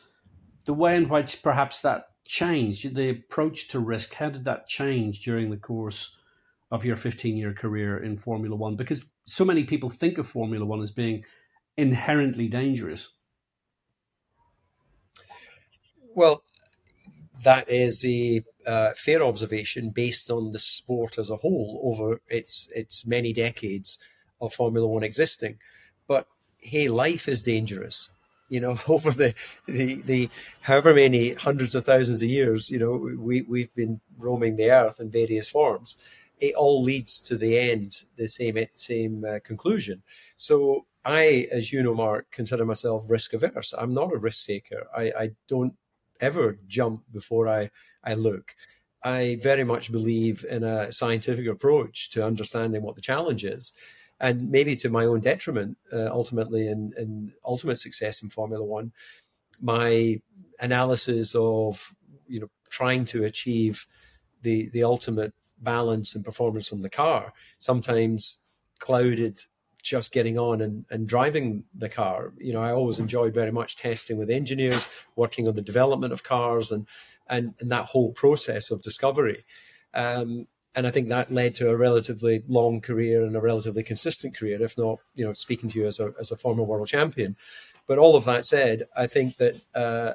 the 0.64 0.74
way 0.74 0.96
in 0.96 1.08
which 1.08 1.42
perhaps 1.42 1.80
that 1.80 2.08
changed, 2.24 2.94
the 2.94 3.10
approach 3.10 3.68
to 3.68 3.80
risk? 3.80 4.14
How 4.14 4.30
did 4.30 4.44
that 4.44 4.66
change 4.66 5.20
during 5.20 5.50
the 5.50 5.56
course 5.56 6.18
of 6.70 6.84
your 6.84 6.96
15 6.96 7.36
year 7.36 7.52
career 7.52 8.02
in 8.02 8.16
Formula 8.18 8.56
One? 8.56 8.76
Because 8.76 9.06
so 9.24 9.44
many 9.44 9.64
people 9.64 9.90
think 9.90 10.18
of 10.18 10.26
Formula 10.26 10.64
One 10.64 10.80
as 10.80 10.90
being 10.90 11.24
inherently 11.76 12.48
dangerous. 12.48 13.10
Well, 16.14 16.42
that 17.44 17.68
is 17.68 18.04
a 18.04 18.42
uh, 18.66 18.90
fair 18.94 19.22
observation 19.22 19.90
based 19.90 20.30
on 20.30 20.52
the 20.52 20.58
sport 20.58 21.18
as 21.18 21.30
a 21.30 21.36
whole 21.36 21.80
over 21.82 22.20
its 22.28 22.68
its 22.74 23.06
many 23.06 23.32
decades 23.32 23.98
of 24.40 24.52
Formula 24.52 24.86
One 24.86 25.02
existing. 25.02 25.58
But 26.06 26.26
hey, 26.58 26.88
life 26.88 27.28
is 27.28 27.42
dangerous. 27.42 28.10
You 28.52 28.60
know, 28.60 28.76
over 28.88 29.10
the, 29.10 29.34
the 29.66 30.02
the 30.02 30.28
however 30.62 30.94
many 30.94 31.34
hundreds 31.34 31.74
of 31.74 31.84
thousands 31.84 32.22
of 32.22 32.28
years, 32.28 32.70
you 32.70 32.78
know, 32.78 32.94
we 33.18 33.42
we've 33.42 33.74
been 33.74 34.00
roaming 34.18 34.56
the 34.56 34.70
earth 34.70 35.00
in 35.00 35.10
various 35.10 35.50
forms. 35.50 35.96
It 36.38 36.54
all 36.54 36.82
leads 36.82 37.20
to 37.28 37.36
the 37.36 37.58
end, 37.58 38.04
the 38.16 38.26
same 38.26 38.58
same 38.74 39.24
uh, 39.24 39.38
conclusion. 39.44 40.02
So 40.36 40.86
I, 41.04 41.46
as 41.50 41.72
you 41.72 41.82
know, 41.82 41.94
Mark, 41.94 42.30
consider 42.30 42.64
myself 42.64 43.04
risk 43.08 43.32
averse. 43.32 43.72
I'm 43.72 43.94
not 43.94 44.12
a 44.12 44.18
risk 44.18 44.46
taker. 44.46 44.86
I, 44.96 45.12
I 45.18 45.30
don't 45.48 45.74
ever 46.20 46.58
jump 46.66 47.02
before 47.12 47.48
I, 47.48 47.70
I 48.04 48.14
look. 48.14 48.54
I 49.04 49.38
very 49.42 49.64
much 49.64 49.90
believe 49.90 50.44
in 50.48 50.62
a 50.62 50.92
scientific 50.92 51.46
approach 51.46 52.10
to 52.12 52.24
understanding 52.24 52.82
what 52.82 52.94
the 52.94 53.00
challenge 53.00 53.44
is. 53.44 53.72
And 54.22 54.50
maybe 54.50 54.76
to 54.76 54.88
my 54.88 55.04
own 55.04 55.20
detriment, 55.20 55.76
uh, 55.92 56.08
ultimately, 56.10 56.68
in, 56.68 56.94
in 56.96 57.34
ultimate 57.44 57.78
success 57.78 58.22
in 58.22 58.30
Formula 58.30 58.64
One, 58.64 58.92
my 59.60 60.20
analysis 60.60 61.34
of 61.34 61.92
you 62.26 62.40
know 62.40 62.48
trying 62.70 63.04
to 63.06 63.24
achieve 63.24 63.86
the 64.42 64.70
the 64.70 64.84
ultimate 64.84 65.34
balance 65.58 66.14
and 66.14 66.24
performance 66.24 66.68
from 66.68 66.82
the 66.82 66.90
car 66.90 67.32
sometimes 67.58 68.36
clouded 68.78 69.38
just 69.82 70.12
getting 70.12 70.38
on 70.38 70.60
and, 70.60 70.84
and 70.90 71.08
driving 71.08 71.64
the 71.74 71.88
car. 71.88 72.32
You 72.38 72.52
know, 72.52 72.62
I 72.62 72.70
always 72.70 73.00
enjoyed 73.00 73.34
very 73.34 73.50
much 73.50 73.76
testing 73.76 74.16
with 74.16 74.30
engineers, 74.30 75.04
working 75.16 75.48
on 75.48 75.54
the 75.54 75.62
development 75.62 76.12
of 76.12 76.22
cars 76.22 76.70
and, 76.70 76.86
and, 77.28 77.54
and 77.60 77.70
that 77.72 77.86
whole 77.86 78.12
process 78.12 78.70
of 78.70 78.80
discovery. 78.80 79.38
Um, 79.92 80.46
and 80.74 80.86
I 80.86 80.90
think 80.90 81.08
that 81.08 81.30
led 81.30 81.54
to 81.56 81.70
a 81.70 81.76
relatively 81.76 82.42
long 82.48 82.80
career 82.80 83.24
and 83.24 83.36
a 83.36 83.40
relatively 83.40 83.82
consistent 83.82 84.36
career, 84.36 84.62
if 84.62 84.78
not, 84.78 84.98
you 85.14 85.24
know, 85.24 85.32
speaking 85.32 85.68
to 85.70 85.78
you 85.78 85.86
as 85.86 86.00
a, 86.00 86.14
as 86.18 86.30
a 86.30 86.36
former 86.36 86.62
world 86.62 86.88
champion. 86.88 87.36
But 87.86 87.98
all 87.98 88.16
of 88.16 88.24
that 88.24 88.44
said, 88.44 88.84
I 88.96 89.06
think 89.06 89.36
that, 89.36 89.60
uh, 89.74 90.12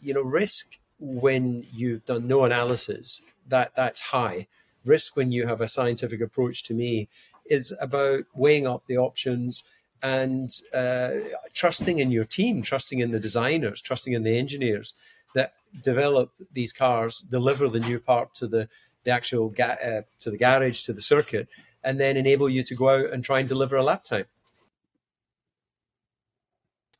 you 0.00 0.14
know, 0.14 0.22
risk 0.22 0.78
when 0.98 1.64
you've 1.72 2.04
done 2.06 2.26
no 2.26 2.44
analysis, 2.44 3.22
that 3.48 3.74
that's 3.74 4.00
high. 4.00 4.46
Risk 4.84 5.16
when 5.16 5.32
you 5.32 5.46
have 5.46 5.60
a 5.60 5.68
scientific 5.68 6.20
approach 6.20 6.64
to 6.64 6.74
me 6.74 7.08
is 7.44 7.74
about 7.80 8.24
weighing 8.34 8.66
up 8.66 8.84
the 8.86 8.96
options 8.96 9.64
and 10.02 10.48
uh, 10.72 11.10
trusting 11.52 11.98
in 11.98 12.10
your 12.10 12.24
team, 12.24 12.62
trusting 12.62 13.00
in 13.00 13.10
the 13.10 13.20
designers, 13.20 13.82
trusting 13.82 14.14
in 14.14 14.22
the 14.22 14.38
engineers 14.38 14.94
that 15.34 15.52
develop 15.82 16.32
these 16.52 16.72
cars, 16.72 17.20
deliver 17.20 17.68
the 17.68 17.80
new 17.80 18.00
part 18.00 18.32
to 18.34 18.46
the 18.46 18.68
the 19.04 19.10
actual 19.10 19.48
ga- 19.48 19.78
uh, 19.84 20.02
to 20.20 20.30
the 20.30 20.38
garage 20.38 20.82
to 20.82 20.92
the 20.92 21.02
circuit, 21.02 21.48
and 21.82 21.98
then 21.98 22.16
enable 22.16 22.48
you 22.48 22.62
to 22.62 22.74
go 22.74 22.90
out 22.90 23.10
and 23.12 23.24
try 23.24 23.40
and 23.40 23.48
deliver 23.48 23.76
a 23.76 23.82
lap 23.82 24.04
time. 24.04 24.24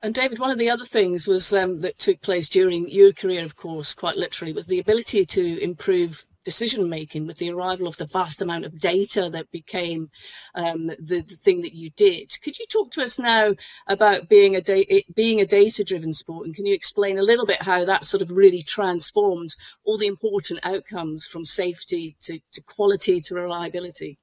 And 0.03 0.15
David, 0.15 0.39
one 0.39 0.51
of 0.51 0.59
the 0.59 0.71
other 0.71 0.87
things 0.87 1.29
was 1.29 1.53
um, 1.53 1.81
that 1.81 1.99
took 1.99 2.23
place 2.23 2.49
during 2.49 2.89
your 2.89 3.13
career, 3.13 3.45
of 3.45 3.57
course, 3.57 3.95
quite 3.95 4.17
literally, 4.17 4.53
was 4.53 4.67
the 4.67 4.79
ability 4.79 5.27
to 5.27 5.63
improve 5.63 6.25
decision 6.45 6.89
making 6.89 7.27
with 7.27 7.39
the 7.39 7.51
arrival 7.51 7.87
of 7.87 7.97
the 7.97 8.07
vast 8.07 8.41
amount 8.41 8.65
of 8.65 8.81
data 8.81 9.29
that 9.31 9.51
became 9.51 10.11
um, 10.55 10.87
the, 10.87 11.25
the, 11.27 11.37
thing 11.37 11.61
that 11.63 11.75
you 11.75 11.91
did. 11.91 12.31
Could 12.43 12.59
you 12.59 12.67
talk 12.67 12.91
to 12.93 13.03
us 13.03 13.19
now 13.19 13.55
about 13.87 14.29
being 14.29 14.57
a 14.57 14.61
da- 14.61 15.05
being 15.15 15.41
a 15.41 15.47
data 15.47 15.85
driven 15.85 16.13
sport, 16.13 16.47
and 16.47 16.55
can 16.55 16.67
you 16.67 16.75
explain 16.75 17.19
a 17.19 17.23
little 17.23 17.47
bit 17.47 17.63
how 17.63 17.85
that 17.85 18.05
sort 18.05 18.23
of 18.23 18.31
really 18.31 18.63
transformed 18.63 19.55
all 19.85 19.99
the 19.99 20.07
important 20.07 20.61
outcomes 20.63 21.27
from 21.27 21.45
safety 21.45 22.15
to, 22.21 22.41
to 22.53 22.63
quality 22.63 23.21
to 23.21 23.35
reliability? 23.35 24.19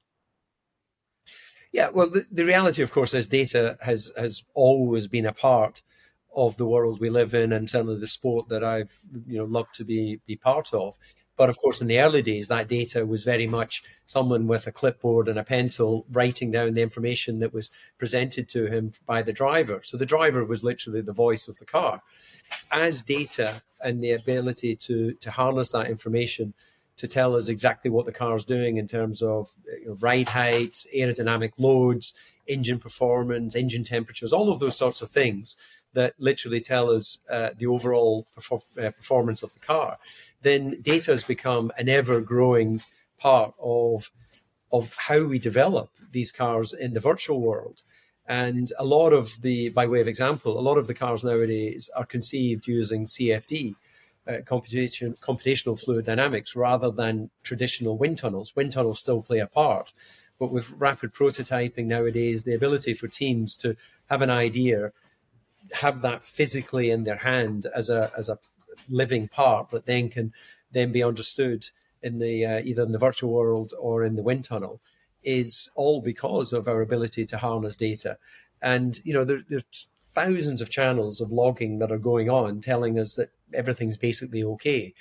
Yeah, 1.72 1.90
well, 1.94 2.10
the, 2.10 2.26
the 2.32 2.46
reality, 2.46 2.82
of 2.82 2.92
course, 2.92 3.14
is 3.14 3.28
data 3.28 3.78
has 3.82 4.12
has 4.18 4.44
always 4.54 5.08
been 5.08 5.26
a 5.26 5.34
part 5.34 5.84
of 6.36 6.58
the 6.58 6.68
world 6.68 7.00
we 7.00 7.10
live 7.10 7.34
in, 7.34 7.52
and 7.52 7.70
certainly 7.70 8.00
the 8.00 8.08
sport 8.08 8.48
that 8.50 8.64
I've 8.64 8.98
you 9.28 9.38
know 9.38 9.46
loved 9.46 9.76
to 9.76 9.84
be 9.84 10.20
be 10.26 10.36
part 10.36 10.74
of. 10.74 10.98
But 11.38 11.50
of 11.50 11.60
course, 11.60 11.82
in 11.82 11.88
the 11.88 12.00
early 12.00 12.24
days, 12.24 12.48
that 12.48 12.68
data 12.68 13.06
was 13.06 13.24
very 13.24 13.46
much 13.46 13.84
someone 14.06 14.48
with 14.48 14.66
a 14.66 14.72
clipboard 14.72 15.28
and 15.28 15.38
a 15.38 15.44
pencil 15.44 16.06
writing 16.12 16.52
down 16.52 16.74
the 16.74 16.82
information 16.82 17.40
that 17.40 17.54
was 17.54 17.70
presented 18.00 18.50
to 18.50 18.66
him 18.66 18.92
by 19.06 19.22
the 19.22 19.32
driver. 19.32 19.82
So 19.84 19.98
the 19.98 20.06
driver 20.06 20.44
was 20.44 20.64
literally 20.64 21.02
the 21.02 21.14
voice 21.14 21.48
of 21.48 21.60
the 21.60 21.66
car. 21.66 22.02
As 22.72 23.04
data 23.04 23.62
and 23.84 24.04
the 24.04 24.12
ability 24.12 24.76
to, 24.76 25.14
to 25.14 25.32
harness 25.32 25.72
that 25.74 25.90
information 25.90 26.56
to 26.96 27.08
tell 27.08 27.36
us 27.36 27.48
exactly 27.48 27.92
what 27.92 28.06
the 28.06 28.12
car 28.12 28.36
is 28.36 28.44
doing 28.44 28.78
in 28.78 28.88
terms 28.88 29.22
of 29.22 29.54
you 29.68 29.90
know, 29.90 29.98
ride 30.00 30.30
heights, 30.30 30.88
aerodynamic 30.96 31.52
loads, 31.60 32.16
engine 32.48 32.80
performance, 32.80 33.56
engine 33.56 33.84
temperatures, 33.84 34.34
all 34.34 34.52
of 34.52 34.60
those 34.60 34.76
sorts 34.76 35.04
of 35.04 35.10
things 35.10 35.56
that 35.94 36.14
literally 36.18 36.60
tell 36.60 36.90
us 36.90 37.20
uh, 37.30 37.52
the 37.58 37.68
overall 37.68 38.26
perfor- 38.36 38.84
uh, 38.84 38.92
performance 38.92 39.44
of 39.44 39.54
the 39.54 39.60
car 39.60 39.98
then 40.42 40.80
data 40.82 41.12
has 41.12 41.24
become 41.24 41.72
an 41.78 41.90
ever 41.90 42.22
growing 42.22 42.82
part 43.18 43.54
of 43.60 44.12
of 44.72 44.96
how 45.08 45.26
we 45.26 45.40
develop 45.40 45.90
these 46.12 46.32
cars 46.32 46.74
in 46.74 46.94
the 46.94 47.00
virtual 47.00 47.42
world. 47.42 47.84
And 48.28 48.70
a 48.78 48.84
lot 48.84 49.14
of 49.14 49.42
the, 49.42 49.70
by 49.70 49.88
way 49.88 50.02
of 50.02 50.08
example, 50.08 50.60
a 50.60 50.62
lot 50.62 50.78
of 50.78 50.88
the 50.88 50.94
cars 50.94 51.24
nowadays 51.24 51.90
are 51.96 52.06
conceived 52.06 52.68
using 52.68 53.06
CFD, 53.06 53.76
uh, 54.28 54.38
computation, 54.46 55.14
computational 55.14 55.82
fluid 55.82 56.06
dynamics, 56.06 56.54
rather 56.54 56.92
than 56.92 57.30
traditional 57.44 57.98
wind 57.98 58.18
tunnels. 58.18 58.54
Wind 58.56 58.74
tunnels 58.74 59.00
still 59.00 59.22
play 59.22 59.40
a 59.40 59.48
part, 59.48 59.94
but 60.38 60.52
with 60.52 60.72
rapid 60.72 61.14
prototyping 61.14 61.86
nowadays, 61.86 62.44
the 62.44 62.54
ability 62.54 62.94
for 62.94 63.08
teams 63.08 63.56
to 63.58 63.78
have 64.10 64.22
an 64.22 64.30
idea, 64.30 64.92
have 65.76 66.02
that 66.02 66.26
physically 66.26 66.90
in 66.90 67.06
their 67.06 67.18
hand 67.18 67.68
as 67.74 67.90
a 67.90 68.12
as 68.18 68.28
a 68.28 68.40
living 68.90 69.28
part 69.28 69.70
that 69.70 69.86
then 69.86 70.10
can 70.10 70.34
then 70.72 70.92
be 70.92 71.04
understood 71.04 71.70
in 72.02 72.20
the 72.20 72.46
uh, 72.46 72.62
either 72.64 72.84
in 72.84 72.92
the 72.92 73.00
virtual 73.00 73.32
world 73.32 73.74
or 73.80 74.04
in 74.04 74.16
the 74.16 74.24
wind 74.24 74.44
tunnel 74.44 74.80
is 75.24 75.70
all 75.76 76.02
because 76.02 76.54
of 76.54 76.68
our 76.68 76.82
ability 76.82 77.26
to 77.26 77.38
harness 77.38 77.76
data. 77.76 78.18
And 78.62 79.00
you 79.04 79.14
know, 79.14 79.26
there, 79.26 79.40
there's 79.48 79.88
thousands 79.98 80.62
of 80.62 80.70
channels 80.70 81.22
of 81.22 81.32
logging 81.32 81.80
that 81.80 81.92
are 81.92 81.98
going 81.98 82.30
on, 82.30 82.62
telling 82.62 82.98
us 82.98 83.16
that 83.16 83.30
everything's 83.54 83.98
basically 83.98 84.44
okay. 84.44 84.94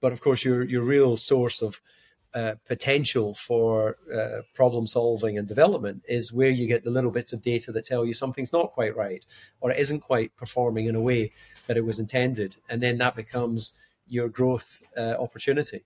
But 0.00 0.12
of 0.12 0.20
course, 0.20 0.44
your 0.44 0.62
your 0.64 0.82
real 0.82 1.16
source 1.16 1.62
of 1.62 1.80
uh, 2.34 2.54
potential 2.66 3.34
for 3.34 3.96
uh, 4.14 4.42
problem 4.54 4.86
solving 4.86 5.36
and 5.36 5.46
development 5.46 6.02
is 6.06 6.32
where 6.32 6.50
you 6.50 6.66
get 6.66 6.84
the 6.84 6.90
little 6.90 7.10
bits 7.10 7.32
of 7.32 7.42
data 7.42 7.70
that 7.72 7.84
tell 7.84 8.06
you 8.06 8.14
something's 8.14 8.52
not 8.52 8.70
quite 8.72 8.96
right 8.96 9.24
or 9.60 9.70
it 9.70 9.78
isn't 9.78 10.00
quite 10.00 10.34
performing 10.36 10.86
in 10.86 10.94
a 10.94 11.00
way 11.00 11.30
that 11.66 11.76
it 11.76 11.84
was 11.84 11.98
intended. 11.98 12.56
And 12.68 12.82
then 12.82 12.98
that 12.98 13.16
becomes 13.16 13.72
your 14.08 14.28
growth 14.28 14.82
uh, 14.96 15.16
opportunity. 15.18 15.84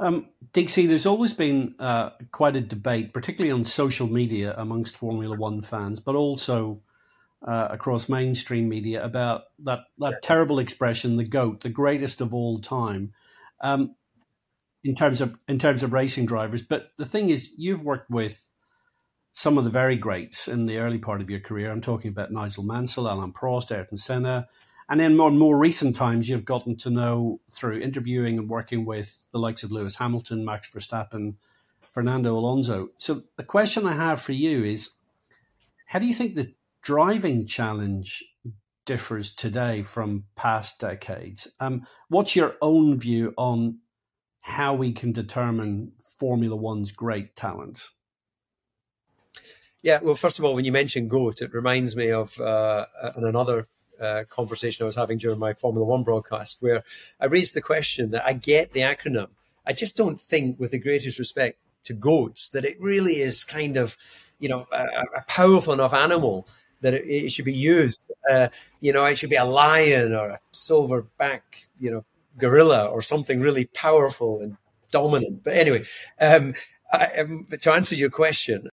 Um, 0.00 0.28
DC, 0.52 0.88
there's 0.88 1.06
always 1.06 1.34
been 1.34 1.74
uh, 1.78 2.10
quite 2.30 2.54
a 2.54 2.60
debate, 2.60 3.12
particularly 3.12 3.50
on 3.50 3.64
social 3.64 4.06
media 4.06 4.54
amongst 4.56 4.96
Formula 4.96 5.36
One 5.36 5.62
fans, 5.62 5.98
but 5.98 6.14
also 6.14 6.78
uh, 7.42 7.68
across 7.70 8.08
mainstream 8.08 8.68
media 8.68 9.02
about 9.02 9.44
that, 9.60 9.80
that 9.98 10.22
terrible 10.22 10.60
expression, 10.60 11.16
the 11.16 11.24
GOAT, 11.24 11.60
the 11.60 11.68
greatest 11.68 12.20
of 12.20 12.32
all 12.32 12.58
time. 12.58 13.12
Um, 13.60 13.96
in 14.88 14.94
terms 14.94 15.20
of 15.20 15.36
in 15.46 15.58
terms 15.58 15.82
of 15.82 15.92
racing 15.92 16.26
drivers. 16.26 16.62
But 16.62 16.92
the 16.96 17.04
thing 17.04 17.28
is, 17.28 17.52
you've 17.56 17.82
worked 17.82 18.10
with 18.10 18.50
some 19.32 19.58
of 19.58 19.64
the 19.64 19.70
very 19.70 19.96
greats 19.96 20.48
in 20.48 20.66
the 20.66 20.78
early 20.78 20.98
part 20.98 21.20
of 21.20 21.30
your 21.30 21.40
career. 21.40 21.70
I'm 21.70 21.80
talking 21.80 22.10
about 22.10 22.32
Nigel 22.32 22.64
Mansell, 22.64 23.06
Alain 23.06 23.32
Prost, 23.32 23.70
Ayrton 23.70 23.98
Senna, 23.98 24.48
and 24.88 24.98
then 24.98 25.16
more, 25.16 25.30
more 25.30 25.58
recent 25.58 25.94
times, 25.94 26.28
you've 26.28 26.44
gotten 26.44 26.74
to 26.76 26.90
know 26.90 27.40
through 27.50 27.80
interviewing 27.80 28.38
and 28.38 28.48
working 28.48 28.84
with 28.84 29.28
the 29.30 29.38
likes 29.38 29.62
of 29.62 29.70
Lewis 29.70 29.96
Hamilton, 29.96 30.44
Max 30.44 30.70
Verstappen, 30.70 31.34
Fernando 31.90 32.36
Alonso. 32.36 32.88
So 32.96 33.22
the 33.36 33.44
question 33.44 33.86
I 33.86 33.92
have 33.92 34.20
for 34.20 34.32
you 34.32 34.64
is, 34.64 34.92
how 35.86 36.00
do 36.00 36.06
you 36.06 36.14
think 36.14 36.34
the 36.34 36.52
driving 36.82 37.46
challenge 37.46 38.24
differs 38.88 39.34
today 39.34 39.82
from 39.82 40.24
past 40.34 40.80
decades. 40.80 41.46
Um, 41.60 41.86
what's 42.08 42.34
your 42.34 42.56
own 42.62 42.98
view 42.98 43.34
on 43.36 43.80
how 44.48 44.74
we 44.74 44.92
can 44.92 45.12
determine 45.12 45.92
Formula 46.18 46.56
One's 46.56 46.90
great 46.90 47.36
talent? 47.36 47.90
Yeah, 49.82 50.00
well, 50.02 50.14
first 50.14 50.38
of 50.38 50.44
all, 50.44 50.54
when 50.54 50.64
you 50.64 50.72
mention 50.72 51.06
GOAT, 51.06 51.42
it 51.42 51.52
reminds 51.52 51.96
me 51.96 52.10
of 52.10 52.40
uh, 52.40 52.86
another 53.14 53.66
uh, 54.00 54.24
conversation 54.28 54.84
I 54.84 54.86
was 54.86 54.96
having 54.96 55.18
during 55.18 55.38
my 55.38 55.52
Formula 55.52 55.86
One 55.86 56.02
broadcast, 56.02 56.62
where 56.62 56.82
I 57.20 57.26
raised 57.26 57.54
the 57.54 57.60
question 57.60 58.10
that 58.12 58.26
I 58.26 58.32
get 58.32 58.72
the 58.72 58.80
acronym. 58.80 59.28
I 59.66 59.74
just 59.74 59.96
don't 59.96 60.18
think, 60.18 60.58
with 60.58 60.70
the 60.70 60.80
greatest 60.80 61.18
respect 61.18 61.58
to 61.84 61.92
goats, 61.92 62.50
that 62.50 62.64
it 62.64 62.80
really 62.80 63.20
is 63.20 63.44
kind 63.44 63.76
of, 63.76 63.96
you 64.40 64.48
know, 64.48 64.66
a, 64.72 64.84
a 65.18 65.22
powerful 65.28 65.74
enough 65.74 65.94
animal 65.94 66.46
that 66.80 66.94
it, 66.94 67.04
it 67.04 67.32
should 67.32 67.44
be 67.44 67.52
used. 67.52 68.10
Uh, 68.30 68.48
you 68.80 68.92
know, 68.92 69.04
it 69.04 69.18
should 69.18 69.30
be 69.30 69.36
a 69.36 69.44
lion 69.44 70.12
or 70.12 70.30
a 70.30 70.38
silverback, 70.52 71.42
you 71.78 71.90
know, 71.90 72.04
gorilla 72.38 72.86
or 72.86 73.02
something 73.02 73.40
really 73.40 73.66
powerful 73.66 74.40
and 74.40 74.56
dominant. 74.90 75.44
But 75.44 75.54
anyway, 75.54 75.84
um, 76.20 76.54
I, 76.92 77.08
um, 77.20 77.46
to 77.60 77.72
answer 77.72 77.94
your 77.94 78.10
question, 78.10 78.68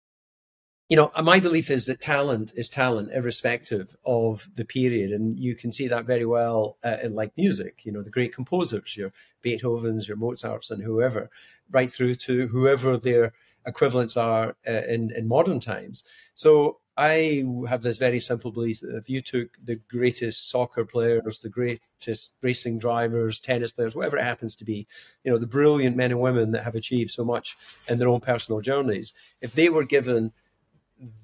you 0.88 0.96
know, 0.96 1.10
my 1.22 1.40
belief 1.40 1.70
is 1.70 1.86
that 1.86 2.00
talent 2.00 2.52
is 2.54 2.68
talent, 2.68 3.12
irrespective 3.14 3.96
of 4.04 4.48
the 4.56 4.64
period, 4.66 5.10
and 5.10 5.40
you 5.40 5.54
can 5.54 5.72
see 5.72 5.88
that 5.88 6.04
very 6.04 6.26
well 6.26 6.76
uh, 6.84 6.98
in 7.02 7.14
like 7.14 7.32
music. 7.34 7.80
You 7.84 7.92
know, 7.92 8.02
the 8.02 8.10
great 8.10 8.34
composers, 8.34 8.94
your 8.94 9.10
Beethovens, 9.42 10.06
your 10.06 10.18
Mozarts, 10.18 10.70
and 10.70 10.82
whoever, 10.82 11.30
right 11.70 11.90
through 11.90 12.16
to 12.16 12.48
whoever 12.48 12.98
their 12.98 13.32
equivalents 13.64 14.18
are 14.18 14.54
uh, 14.68 14.82
in 14.86 15.10
in 15.16 15.26
modern 15.28 15.60
times. 15.60 16.04
So 16.34 16.78
I 17.04 17.42
have 17.68 17.82
this 17.82 17.98
very 17.98 18.20
simple 18.20 18.52
belief 18.52 18.78
that 18.80 18.96
if 18.96 19.10
you 19.10 19.20
took 19.22 19.58
the 19.60 19.74
greatest 19.74 20.48
soccer 20.50 20.84
players, 20.84 21.40
the 21.40 21.48
greatest 21.48 22.36
racing 22.42 22.78
drivers, 22.78 23.40
tennis 23.40 23.72
players, 23.72 23.96
whatever 23.96 24.18
it 24.18 24.22
happens 24.22 24.54
to 24.56 24.64
be, 24.64 24.86
you 25.24 25.32
know, 25.32 25.38
the 25.38 25.48
brilliant 25.48 25.96
men 25.96 26.12
and 26.12 26.20
women 26.20 26.52
that 26.52 26.62
have 26.62 26.76
achieved 26.76 27.10
so 27.10 27.24
much 27.24 27.56
in 27.88 27.98
their 27.98 28.06
own 28.06 28.20
personal 28.20 28.60
journeys, 28.60 29.12
if 29.40 29.52
they 29.52 29.68
were 29.68 29.84
given 29.84 30.30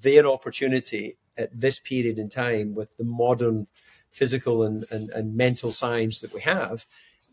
their 0.03 0.25
opportunity 0.27 1.15
at 1.37 1.57
this 1.57 1.79
period 1.79 2.19
in 2.19 2.27
time 2.27 2.75
with 2.75 2.97
the 2.97 3.05
modern 3.05 3.65
physical 4.11 4.63
and, 4.63 4.83
and, 4.91 5.09
and 5.11 5.37
mental 5.37 5.71
science 5.71 6.19
that 6.19 6.33
we 6.33 6.41
have, 6.41 6.83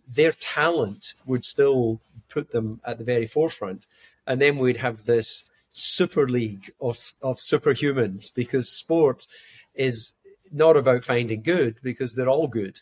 their 0.06 0.30
talent 0.30 1.14
would 1.26 1.44
still 1.44 2.00
put 2.28 2.52
them 2.52 2.80
at 2.84 2.98
the 2.98 3.04
very 3.04 3.26
forefront. 3.26 3.86
And 4.24 4.40
then 4.40 4.56
we'd 4.56 4.76
have 4.76 4.98
this 5.04 5.50
super 5.76 6.26
league 6.26 6.70
of, 6.80 7.12
of 7.22 7.36
superhumans 7.36 8.34
because 8.34 8.76
sport 8.78 9.26
is 9.74 10.14
not 10.52 10.76
about 10.76 11.04
finding 11.04 11.42
good 11.42 11.76
because 11.82 12.14
they're 12.14 12.28
all 12.28 12.48
good. 12.48 12.78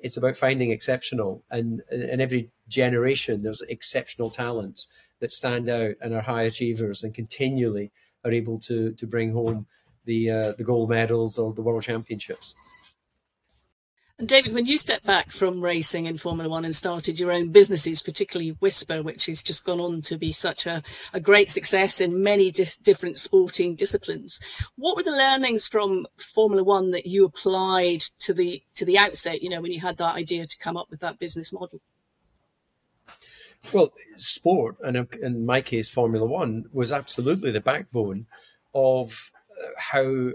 It's 0.00 0.16
about 0.16 0.36
finding 0.36 0.70
exceptional. 0.70 1.42
And 1.50 1.82
in 1.90 2.20
every 2.20 2.50
generation, 2.68 3.42
there's 3.42 3.60
exceptional 3.62 4.30
talents 4.30 4.88
that 5.20 5.32
stand 5.32 5.68
out 5.68 5.94
and 6.00 6.14
are 6.14 6.22
high 6.22 6.42
achievers 6.42 7.02
and 7.02 7.12
continually 7.12 7.90
are 8.24 8.32
able 8.32 8.58
to 8.60 8.92
to 8.92 9.06
bring 9.06 9.32
home 9.32 9.66
the 10.04 10.30
uh, 10.30 10.52
the 10.56 10.64
gold 10.64 10.88
medals 10.90 11.38
or 11.38 11.52
the 11.52 11.62
world 11.62 11.82
championships. 11.82 12.87
And 14.18 14.26
David, 14.26 14.52
when 14.52 14.66
you 14.66 14.78
stepped 14.78 15.06
back 15.06 15.30
from 15.30 15.60
racing 15.60 16.06
in 16.06 16.16
Formula 16.16 16.50
One 16.50 16.64
and 16.64 16.74
started 16.74 17.20
your 17.20 17.30
own 17.30 17.50
businesses, 17.50 18.02
particularly 18.02 18.50
Whisper, 18.58 19.00
which 19.00 19.26
has 19.26 19.44
just 19.44 19.64
gone 19.64 19.78
on 19.78 20.00
to 20.02 20.18
be 20.18 20.32
such 20.32 20.66
a, 20.66 20.82
a 21.12 21.20
great 21.20 21.50
success 21.50 22.00
in 22.00 22.20
many 22.20 22.50
dis- 22.50 22.76
different 22.76 23.18
sporting 23.18 23.76
disciplines, 23.76 24.40
what 24.74 24.96
were 24.96 25.04
the 25.04 25.12
learnings 25.12 25.68
from 25.68 26.04
Formula 26.16 26.64
One 26.64 26.90
that 26.90 27.06
you 27.06 27.24
applied 27.24 28.00
to 28.18 28.34
the 28.34 28.60
to 28.74 28.84
the 28.84 28.98
outset? 28.98 29.40
You 29.40 29.50
know, 29.50 29.60
when 29.60 29.72
you 29.72 29.80
had 29.80 29.98
that 29.98 30.16
idea 30.16 30.46
to 30.46 30.58
come 30.58 30.76
up 30.76 30.90
with 30.90 30.98
that 30.98 31.20
business 31.20 31.52
model. 31.52 31.80
Well, 33.72 33.92
sport, 34.16 34.78
and 34.82 34.96
in 35.22 35.46
my 35.46 35.60
case, 35.60 35.94
Formula 35.94 36.26
One, 36.26 36.64
was 36.72 36.90
absolutely 36.90 37.52
the 37.52 37.60
backbone 37.60 38.26
of 38.74 39.30
uh, 39.52 39.70
how 39.78 40.30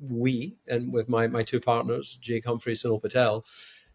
we, 0.00 0.56
and 0.68 0.92
with 0.92 1.08
my, 1.08 1.26
my 1.26 1.42
two 1.42 1.60
partners, 1.60 2.18
Jake 2.20 2.46
Humphrey, 2.46 2.74
Sunil 2.74 3.02
Patel, 3.02 3.44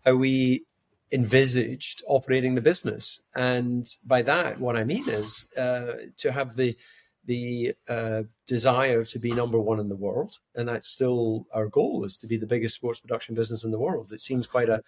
how 0.06 0.16
we 0.16 0.66
envisaged 1.12 2.02
operating 2.08 2.56
the 2.56 2.62
business. 2.62 3.20
And 3.36 3.86
by 4.06 4.22
that, 4.24 4.60
what 4.60 4.78
I 4.78 4.84
mean 4.84 5.04
is 5.08 5.46
uh, 5.58 5.94
to 6.18 6.32
have 6.32 6.56
the 6.56 6.76
the 7.24 7.76
uh, 7.88 8.24
desire 8.48 9.06
to 9.06 9.20
be 9.20 9.32
number 9.32 9.60
one 9.60 9.80
in 9.80 9.90
the 9.90 9.96
world, 9.96 10.40
and 10.56 10.68
that's 10.68 10.88
still 10.88 11.46
our 11.54 11.68
goal 11.68 12.04
is 12.04 12.18
to 12.18 12.28
be 12.28 12.36
the 12.36 12.48
biggest 12.48 12.74
sports 12.74 13.00
production 13.00 13.36
business 13.36 13.64
in 13.64 13.70
the 13.70 13.80
world. 13.80 14.12
It 14.12 14.22
seems 14.22 14.48
quite 14.48 14.70
a 14.70 14.82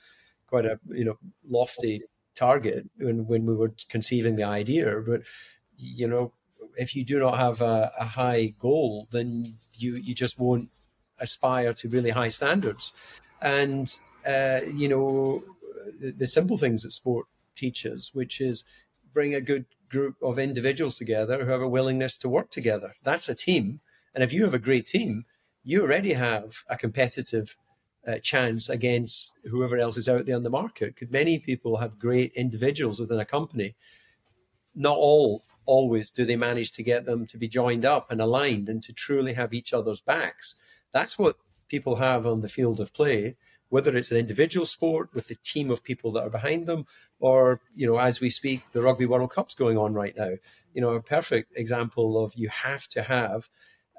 quite 0.47 0.65
a 0.65 0.80
you 0.89 1.06
know 1.06 1.19
lofty 1.47 2.02
target 2.36 2.89
when, 2.97 3.26
when 3.28 3.45
we 3.45 3.56
were 3.56 3.73
conceiving 3.89 4.36
the 4.36 4.43
idea. 4.43 5.02
But, 5.06 5.21
you 5.78 6.08
know, 6.08 6.34
if 6.76 6.95
you 6.95 7.06
do 7.06 7.19
not 7.19 7.38
have 7.38 7.62
a, 7.62 7.91
a 7.99 8.06
high 8.06 8.54
goal, 8.58 9.08
then 9.12 9.45
you, 9.73 9.95
you 9.95 10.15
just 10.15 10.39
won't 10.39 10.69
aspire 11.19 11.73
to 11.73 11.89
really 11.89 12.12
high 12.12 12.30
standards. 12.30 12.93
And, 13.41 13.88
uh, 14.28 14.60
you 14.73 14.88
know, 14.88 15.43
the, 15.99 16.12
the 16.12 16.28
simple 16.28 16.58
things 16.58 16.84
that 16.84 16.91
sport 16.91 17.26
teaches, 17.56 18.12
which 18.13 18.41
is 18.41 18.63
bring 19.13 19.34
a 19.34 19.41
good 19.41 19.65
group 19.89 20.15
of 20.21 20.39
individuals 20.39 20.97
together 20.97 21.43
who 21.43 21.52
have 21.52 21.62
a 21.62 21.67
willingness 21.67 22.17
to 22.17 22.30
work 22.30 22.49
together. 22.49 22.91
That's 23.04 23.30
a 23.30 23.36
team. 23.36 23.80
And 24.15 24.23
if 24.23 24.34
you 24.34 24.43
have 24.43 24.54
a 24.54 24.60
great 24.60 24.86
team, 24.86 25.26
you 25.63 25.82
already 25.82 26.13
have 26.13 26.63
a 26.69 26.78
competitive 26.78 27.56
uh, 28.06 28.17
chance 28.17 28.69
against 28.69 29.36
whoever 29.49 29.78
else 29.78 29.97
is 29.97 30.10
out 30.10 30.26
there 30.26 30.36
in 30.36 30.43
the 30.43 30.49
market. 30.49 30.95
Could 30.95 31.12
many 31.12 31.39
people 31.39 31.78
have 31.78 31.99
great 31.99 32.34
individuals 32.34 32.99
within 32.99 33.19
a 33.19 33.26
company? 33.26 33.76
Not 34.76 34.97
all 34.97 35.43
always 35.65 36.12
do 36.12 36.26
they 36.26 36.36
manage 36.36 36.71
to 36.73 36.84
get 36.84 37.06
them 37.06 37.26
to 37.28 37.38
be 37.38 37.47
joined 37.47 37.86
up 37.86 38.12
and 38.12 38.19
aligned 38.19 38.67
and 38.67 38.82
to 38.84 38.91
truly 38.91 39.34
have 39.34 39.54
each 39.54 39.73
other's 39.73 40.02
backs. 40.02 40.56
That's 40.93 41.19
what 41.19 41.36
people 41.67 41.97
have 41.97 42.25
on 42.25 42.41
the 42.41 42.47
field 42.47 42.79
of 42.79 42.93
play, 42.93 43.36
whether 43.69 43.95
it's 43.97 44.12
an 44.12 44.17
individual 44.17 44.65
sport 44.65 45.10
with 45.13 45.27
the 45.27 45.36
team 45.36 45.71
of 45.71 45.84
people 45.84 46.12
that 46.12 46.23
are 46.23 46.29
behind 46.29 46.67
them, 46.67 46.86
or, 47.19 47.62
you 47.75 47.88
know, 47.88 47.97
as 47.97 48.21
we 48.21 48.29
speak, 48.29 48.62
the 48.71 48.82
Rugby 48.82 49.06
World 49.06 49.32
Cup's 49.32 49.56
going 49.56 49.77
on 49.77 49.93
right 49.93 50.15
now. 50.15 50.34
You 50.73 50.82
know, 50.82 50.93
a 50.93 51.01
perfect 51.01 51.58
example 51.58 52.23
of 52.23 52.36
you 52.36 52.49
have 52.49 52.88
to 52.89 53.01
have 53.01 53.49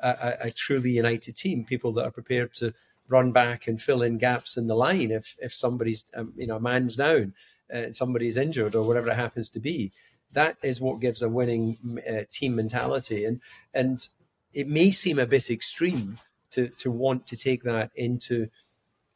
a, 0.03 0.35
a, 0.45 0.51
truly 0.51 0.91
united 0.91 1.37
team, 1.37 1.65
people 1.65 1.93
that 1.93 2.05
are 2.05 2.11
prepared 2.11 2.53
to 2.55 2.75
run 3.09 3.33
back 3.33 3.67
and 3.67 3.81
fill 3.81 4.03
in 4.03 4.19
gaps 4.19 4.57
in 4.57 4.67
the 4.67 4.75
line 4.75 5.11
if 5.11 5.37
if 5.41 5.53
somebody's 5.53 6.11
um, 6.15 6.33
you 6.37 6.47
know 6.47 6.57
a 6.57 6.61
man's 6.61 6.97
down, 6.97 7.35
uh, 7.73 7.91
somebody's 7.91 8.37
injured 8.37 8.75
or 8.75 8.87
whatever 8.87 9.11
it 9.11 9.17
happens 9.17 9.51
to 9.51 9.61
be. 9.61 9.93
That 10.33 10.57
is 10.63 10.81
what 10.81 11.01
gives 11.01 11.23
a 11.23 11.29
winning 11.29 11.77
uh, 12.09 12.23
team 12.31 12.57
mentality, 12.57 13.25
and 13.25 13.41
and 13.73 14.07
it 14.53 14.69
may 14.69 14.91
seem 14.91 15.19
a 15.19 15.27
bit 15.27 15.51
extreme 15.51 16.17
to 16.55 16.69
to 16.69 16.91
want 16.91 17.27
to 17.27 17.37
take 17.37 17.63
that 17.65 17.91
into 17.95 18.49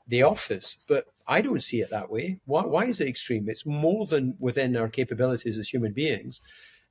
the 0.07 0.23
office, 0.23 0.77
but 0.89 1.05
I 1.27 1.43
don't 1.43 1.63
see 1.63 1.81
it 1.81 1.91
that 1.91 2.11
way. 2.11 2.41
Why, 2.47 2.65
why 2.65 2.85
is 2.85 3.01
it 3.01 3.09
extreme? 3.09 3.49
It's 3.49 3.67
more 3.67 4.07
than 4.07 4.37
within 4.41 4.77
our 4.77 4.89
capabilities 4.89 5.59
as 5.59 5.69
human 5.69 5.93
beings. 5.93 6.41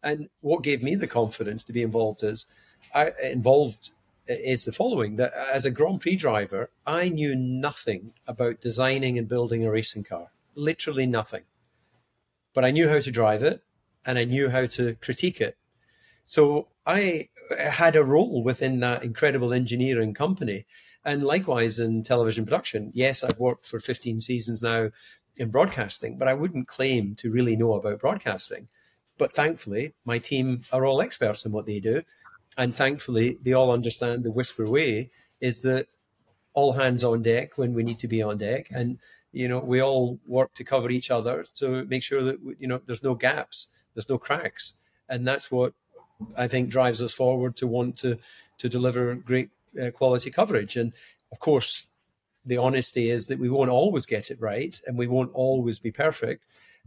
And 0.04 0.30
what 0.42 0.64
gave 0.64 0.84
me 0.84 0.94
the 0.96 1.08
confidence 1.08 1.64
to 1.66 1.74
be 1.74 1.82
involved 1.82 2.24
is 2.24 2.46
I 2.94 3.12
involved 3.24 3.92
is 4.28 4.66
the 4.66 4.72
following 4.72 5.16
that 5.16 5.34
as 5.34 5.66
a 5.66 5.72
Grand 5.72 6.02
Prix 6.02 6.18
driver, 6.18 6.70
I 6.86 7.10
knew 7.10 7.36
nothing 7.36 8.12
about 8.28 8.62
designing 8.62 9.18
and 9.18 9.28
building 9.28 9.66
a 9.66 9.72
racing 9.72 10.04
car, 10.04 10.28
literally 10.54 11.06
nothing. 11.08 11.44
But 12.54 12.66
I 12.66 12.72
knew 12.72 12.90
how 12.90 13.00
to 13.00 13.12
drive 13.12 13.42
it 13.42 13.64
and 14.06 14.20
I 14.20 14.26
knew 14.26 14.50
how 14.50 14.66
to 14.66 14.96
critique 14.96 15.42
it. 15.42 15.58
So 16.28 16.68
I 16.86 17.26
had 17.60 17.96
a 17.96 18.04
role 18.04 18.44
within 18.44 18.80
that 18.82 19.04
incredible 19.04 19.52
engineering 19.52 20.14
company. 20.14 20.66
And 21.04 21.24
likewise 21.24 21.80
in 21.80 22.04
television 22.04 22.46
production. 22.46 22.92
Yes, 22.94 23.24
I've 23.24 23.40
worked 23.40 23.66
for 23.66 23.80
15 23.80 24.22
seasons 24.22 24.62
now 24.62 24.92
in 25.38 25.50
broadcasting, 25.50 26.18
but 26.18 26.28
I 26.28 26.36
wouldn't 26.36 26.68
claim 26.68 27.16
to 27.16 27.32
really 27.32 27.56
know 27.56 27.74
about 27.74 28.00
broadcasting. 28.00 28.68
But 29.18 29.32
thankfully, 29.32 29.94
my 30.06 30.20
team 30.20 30.62
are 30.72 30.86
all 30.86 31.02
experts 31.02 31.46
in 31.46 31.52
what 31.52 31.66
they 31.66 31.80
do 31.80 32.04
and 32.58 32.76
thankfully 32.76 33.38
they 33.44 33.54
all 33.54 33.72
understand 33.72 34.24
the 34.24 34.32
whisper 34.32 34.68
way 34.68 35.10
is 35.40 35.62
that 35.62 35.88
all 36.54 36.74
hands 36.74 37.04
on 37.04 37.22
deck 37.22 37.58
when 37.58 37.74
we 37.74 37.84
need 37.84 38.00
to 38.00 38.08
be 38.08 38.22
on 38.22 38.38
deck 38.38 38.68
and 38.72 38.98
you 39.32 39.48
know 39.48 39.60
we 39.60 39.82
all 39.82 40.20
work 40.26 40.54
to 40.56 40.64
cover 40.64 40.90
each 40.90 41.12
other 41.12 41.46
to 41.54 41.86
make 41.86 42.04
sure 42.04 42.24
that 42.24 42.40
you 42.60 42.68
know 42.68 42.82
there's 42.86 43.04
no 43.04 43.14
gaps 43.14 43.70
there's 43.94 44.10
no 44.10 44.18
cracks 44.18 44.74
and 45.08 45.28
that's 45.28 45.52
what 45.52 45.74
i 46.38 46.48
think 46.48 46.70
drives 46.70 47.02
us 47.02 47.14
forward 47.14 47.56
to 47.56 47.68
want 47.68 47.96
to 47.98 48.18
to 48.58 48.70
deliver 48.70 49.16
great 49.16 49.50
uh, 49.82 49.92
quality 49.92 50.30
coverage 50.32 50.76
and 50.76 50.94
of 51.32 51.40
course 51.40 51.88
the 52.46 52.58
honesty 52.58 53.10
is 53.10 53.28
that 53.28 53.40
we 53.40 53.50
won't 53.50 53.70
always 53.70 54.06
get 54.06 54.32
it 54.32 54.40
right 54.40 54.82
and 54.88 54.98
we 54.98 55.08
won't 55.08 55.32
always 55.34 55.80
be 55.80 55.92
perfect 55.92 56.44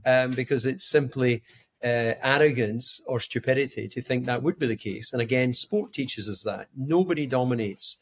um, 0.07 0.33
because 0.33 0.65
it's 0.65 0.89
simply 0.89 1.43
uh, 1.83 2.13
arrogance 2.23 3.01
or 3.07 3.21
stupidity 3.21 3.89
to 3.89 4.01
think 4.01 4.27
that 4.27 4.43
would 4.43 4.59
be 4.59 4.67
the 4.67 4.77
case. 4.77 5.13
And 5.13 5.23
again, 5.23 5.55
sport 5.55 5.93
teaches 5.93 6.29
us 6.29 6.43
that 6.43 6.69
nobody 6.77 7.27
dominates 7.27 7.99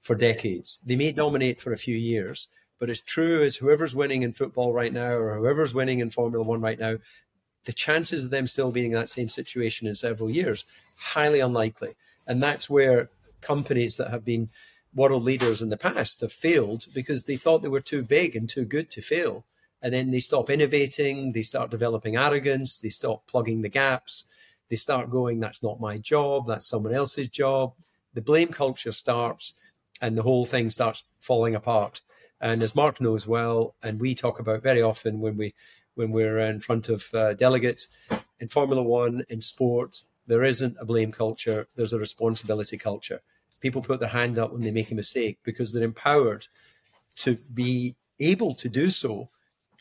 for 0.00 0.14
decades. 0.14 0.80
They 0.86 0.96
may 0.96 1.12
dominate 1.12 1.60
for 1.60 1.72
a 1.72 1.78
few 1.78 1.96
years, 1.96 2.48
but 2.78 2.90
as 2.90 3.00
true 3.00 3.42
as 3.42 3.56
whoever's 3.56 3.94
winning 3.94 4.22
in 4.22 4.32
football 4.32 4.72
right 4.72 4.92
now 4.92 5.10
or 5.10 5.36
whoever's 5.36 5.74
winning 5.74 5.98
in 5.98 6.10
Formula 6.10 6.44
One 6.44 6.60
right 6.60 6.78
now, 6.78 6.98
the 7.68 7.74
chances 7.74 8.24
of 8.24 8.30
them 8.30 8.46
still 8.46 8.72
being 8.72 8.92
in 8.92 8.98
that 8.98 9.10
same 9.10 9.28
situation 9.28 9.86
in 9.86 9.94
several 9.94 10.30
years, 10.30 10.64
highly 10.98 11.38
unlikely. 11.38 11.90
And 12.26 12.42
that's 12.42 12.70
where 12.70 13.10
companies 13.42 13.98
that 13.98 14.08
have 14.08 14.24
been 14.24 14.48
world 14.94 15.22
leaders 15.22 15.60
in 15.60 15.68
the 15.68 15.76
past 15.76 16.22
have 16.22 16.32
failed 16.32 16.86
because 16.94 17.24
they 17.24 17.36
thought 17.36 17.58
they 17.58 17.68
were 17.68 17.82
too 17.82 18.02
big 18.08 18.34
and 18.34 18.48
too 18.48 18.64
good 18.64 18.88
to 18.92 19.02
fail. 19.02 19.44
And 19.82 19.92
then 19.92 20.10
they 20.12 20.18
stop 20.18 20.48
innovating, 20.48 21.32
they 21.32 21.42
start 21.42 21.70
developing 21.70 22.16
arrogance, 22.16 22.78
they 22.78 22.88
stop 22.88 23.26
plugging 23.26 23.60
the 23.60 23.68
gaps, 23.68 24.24
they 24.70 24.76
start 24.76 25.10
going, 25.10 25.38
that's 25.38 25.62
not 25.62 25.78
my 25.78 25.98
job, 25.98 26.46
that's 26.46 26.66
someone 26.66 26.94
else's 26.94 27.28
job. 27.28 27.74
The 28.14 28.22
blame 28.22 28.48
culture 28.48 28.92
starts 28.92 29.52
and 30.00 30.16
the 30.16 30.22
whole 30.22 30.46
thing 30.46 30.70
starts 30.70 31.04
falling 31.20 31.54
apart. 31.54 32.00
And 32.40 32.62
as 32.62 32.74
Mark 32.74 32.98
knows 32.98 33.28
well, 33.28 33.74
and 33.82 34.00
we 34.00 34.14
talk 34.14 34.40
about 34.40 34.62
very 34.62 34.80
often 34.80 35.20
when 35.20 35.36
we 35.36 35.52
when 35.98 36.12
we're 36.12 36.38
in 36.38 36.60
front 36.60 36.88
of 36.88 37.12
uh, 37.12 37.34
delegates 37.34 37.88
in 38.38 38.48
Formula 38.48 38.82
One, 38.82 39.24
in 39.28 39.40
sport, 39.40 40.04
there 40.28 40.44
isn't 40.44 40.76
a 40.78 40.84
blame 40.84 41.10
culture. 41.10 41.66
There's 41.76 41.92
a 41.92 41.98
responsibility 41.98 42.78
culture. 42.78 43.20
People 43.60 43.82
put 43.82 43.98
their 43.98 44.08
hand 44.10 44.38
up 44.38 44.52
when 44.52 44.62
they 44.62 44.70
make 44.70 44.92
a 44.92 44.94
mistake 44.94 45.38
because 45.42 45.72
they're 45.72 45.82
empowered 45.82 46.46
to 47.16 47.36
be 47.52 47.96
able 48.20 48.54
to 48.54 48.68
do 48.68 48.90
so 48.90 49.28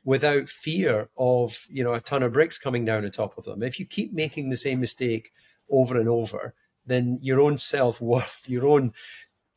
without 0.03 0.49
fear 0.49 1.09
of 1.17 1.67
you 1.69 1.83
know 1.83 1.93
a 1.93 1.99
ton 1.99 2.23
of 2.23 2.33
bricks 2.33 2.57
coming 2.57 2.83
down 2.83 3.05
on 3.05 3.11
top 3.11 3.37
of 3.37 3.45
them. 3.45 3.61
If 3.61 3.79
you 3.79 3.85
keep 3.85 4.11
making 4.11 4.49
the 4.49 4.57
same 4.57 4.79
mistake 4.79 5.31
over 5.69 5.99
and 5.99 6.09
over, 6.09 6.55
then 6.87 7.19
your 7.21 7.39
own 7.39 7.59
self 7.59 8.01
worth, 8.01 8.45
your 8.49 8.65
own 8.65 8.93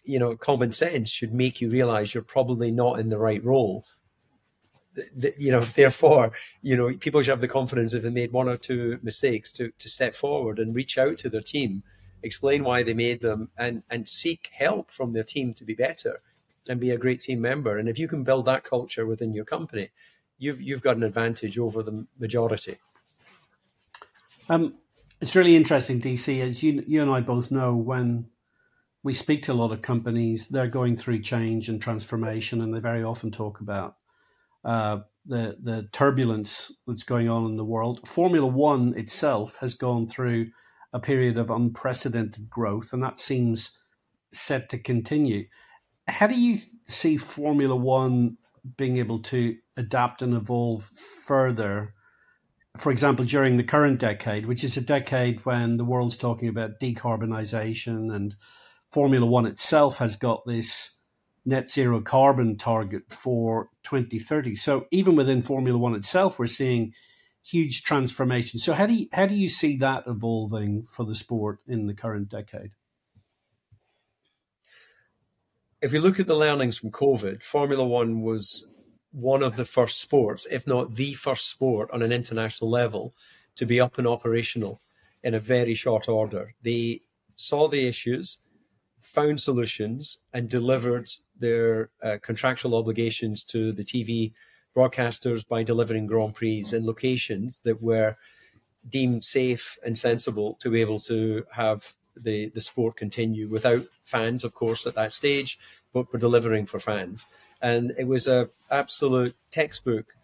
you 0.02 0.18
know 0.18 0.36
common 0.36 0.72
sense 0.72 1.10
should 1.10 1.32
make 1.32 1.62
you 1.62 1.70
realize 1.70 2.12
you're 2.12 2.22
probably 2.22 2.70
not 2.70 2.98
in 2.98 3.08
the 3.08 3.18
right 3.18 3.42
role 3.42 3.84
you 5.38 5.52
know, 5.52 5.60
therefore, 5.76 6.32
you 6.62 6.76
know, 6.76 6.94
people 6.96 7.22
should 7.22 7.30
have 7.30 7.40
the 7.40 7.48
confidence 7.48 7.94
if 7.94 8.02
they 8.02 8.10
made 8.10 8.32
one 8.32 8.48
or 8.48 8.56
two 8.56 8.98
mistakes 9.02 9.52
to, 9.52 9.70
to 9.78 9.88
step 9.88 10.14
forward 10.14 10.58
and 10.58 10.74
reach 10.74 10.98
out 10.98 11.18
to 11.18 11.30
their 11.30 11.40
team, 11.40 11.82
explain 12.22 12.64
why 12.64 12.82
they 12.82 12.94
made 12.94 13.20
them, 13.20 13.50
and 13.56 13.82
and 13.90 14.08
seek 14.08 14.50
help 14.52 14.90
from 14.90 15.12
their 15.12 15.24
team 15.24 15.54
to 15.54 15.64
be 15.64 15.74
better 15.74 16.20
and 16.68 16.80
be 16.80 16.90
a 16.90 16.98
great 16.98 17.20
team 17.20 17.40
member. 17.40 17.78
And 17.78 17.88
if 17.88 17.98
you 17.98 18.08
can 18.08 18.24
build 18.24 18.44
that 18.46 18.64
culture 18.64 19.06
within 19.06 19.32
your 19.32 19.44
company, 19.44 19.88
you've 20.38 20.60
you've 20.60 20.82
got 20.82 20.96
an 20.96 21.02
advantage 21.02 21.58
over 21.58 21.82
the 21.82 22.06
majority. 22.18 22.76
Um, 24.48 24.74
it's 25.20 25.36
really 25.36 25.54
interesting, 25.54 26.00
DC. 26.00 26.40
As 26.42 26.62
you 26.62 26.82
you 26.86 27.02
and 27.02 27.10
I 27.10 27.20
both 27.20 27.50
know, 27.50 27.76
when 27.76 28.26
we 29.02 29.14
speak 29.14 29.42
to 29.42 29.52
a 29.52 29.54
lot 29.54 29.72
of 29.72 29.80
companies, 29.80 30.48
they're 30.48 30.66
going 30.66 30.96
through 30.96 31.20
change 31.20 31.68
and 31.68 31.80
transformation, 31.80 32.60
and 32.60 32.74
they 32.74 32.80
very 32.80 33.02
often 33.02 33.30
talk 33.30 33.60
about 33.60 33.96
uh, 34.64 34.98
the 35.26 35.56
the 35.60 35.88
turbulence 35.92 36.72
that's 36.86 37.02
going 37.02 37.28
on 37.28 37.46
in 37.46 37.56
the 37.56 37.64
world. 37.64 38.06
Formula 38.08 38.46
One 38.46 38.94
itself 38.96 39.56
has 39.60 39.74
gone 39.74 40.06
through 40.06 40.50
a 40.92 41.00
period 41.00 41.36
of 41.36 41.50
unprecedented 41.50 42.50
growth, 42.50 42.92
and 42.92 43.02
that 43.02 43.20
seems 43.20 43.78
set 44.32 44.68
to 44.70 44.78
continue. 44.78 45.44
How 46.08 46.26
do 46.26 46.40
you 46.40 46.56
see 46.88 47.16
Formula 47.16 47.76
One 47.76 48.36
being 48.76 48.96
able 48.96 49.18
to 49.18 49.56
adapt 49.76 50.22
and 50.22 50.34
evolve 50.34 50.84
further? 50.84 51.94
For 52.76 52.90
example, 52.90 53.24
during 53.24 53.56
the 53.56 53.64
current 53.64 53.98
decade, 53.98 54.46
which 54.46 54.64
is 54.64 54.76
a 54.76 54.82
decade 54.82 55.44
when 55.44 55.76
the 55.76 55.84
world's 55.84 56.16
talking 56.16 56.48
about 56.48 56.80
decarbonisation, 56.80 58.14
and 58.14 58.34
Formula 58.92 59.26
One 59.26 59.46
itself 59.46 59.98
has 59.98 60.16
got 60.16 60.44
this 60.46 60.99
net 61.44 61.70
zero 61.70 62.00
carbon 62.00 62.56
target 62.56 63.12
for 63.12 63.70
2030. 63.84 64.54
So 64.54 64.86
even 64.90 65.16
within 65.16 65.42
Formula 65.42 65.78
One 65.78 65.94
itself, 65.94 66.38
we're 66.38 66.46
seeing 66.46 66.92
huge 67.44 67.82
transformation. 67.82 68.58
So 68.58 68.74
how 68.74 68.86
do 68.86 68.94
you, 68.94 69.06
how 69.12 69.26
do 69.26 69.34
you 69.34 69.48
see 69.48 69.76
that 69.78 70.04
evolving 70.06 70.82
for 70.82 71.04
the 71.04 71.14
sport 71.14 71.60
in 71.66 71.86
the 71.86 71.94
current 71.94 72.28
decade? 72.28 72.74
If 75.82 75.94
you 75.94 76.00
look 76.00 76.20
at 76.20 76.26
the 76.26 76.36
learnings 76.36 76.78
from 76.78 76.90
COVID, 76.90 77.42
Formula 77.42 77.86
One 77.86 78.20
was 78.20 78.66
one 79.12 79.42
of 79.42 79.56
the 79.56 79.64
first 79.64 79.98
sports, 79.98 80.46
if 80.50 80.66
not 80.66 80.94
the 80.94 81.14
first 81.14 81.48
sport 81.48 81.90
on 81.90 82.02
an 82.02 82.12
international 82.12 82.70
level, 82.70 83.14
to 83.56 83.66
be 83.66 83.80
up 83.80 83.98
and 83.98 84.06
operational 84.06 84.80
in 85.22 85.34
a 85.34 85.38
very 85.38 85.74
short 85.74 86.08
order. 86.08 86.54
They 86.62 87.00
saw 87.36 87.66
the 87.66 87.88
issues, 87.88 88.38
found 89.00 89.40
solutions, 89.40 90.18
and 90.32 90.48
delivered 90.48 91.08
their 91.38 91.90
uh, 92.02 92.18
contractual 92.22 92.76
obligations 92.76 93.44
to 93.44 93.72
the 93.72 93.84
TV 93.84 94.32
broadcasters 94.76 95.46
by 95.46 95.62
delivering 95.62 96.06
Grand 96.06 96.34
Prix 96.34 96.64
in 96.72 96.86
locations 96.86 97.60
that 97.60 97.82
were 97.82 98.16
deemed 98.88 99.24
safe 99.24 99.78
and 99.84 99.96
sensible 99.98 100.56
to 100.60 100.70
be 100.70 100.80
able 100.80 100.98
to 101.00 101.44
have 101.52 101.94
the, 102.16 102.50
the 102.50 102.60
sport 102.60 102.96
continue 102.96 103.48
without 103.48 103.82
fans, 104.02 104.44
of 104.44 104.54
course, 104.54 104.86
at 104.86 104.94
that 104.94 105.12
stage, 105.12 105.58
but 105.92 106.06
we're 106.12 106.20
delivering 106.20 106.66
for 106.66 106.78
fans. 106.78 107.26
And 107.60 107.92
it 107.98 108.06
was 108.06 108.26
a 108.26 108.48
absolute 108.70 109.34
textbook 109.50 110.14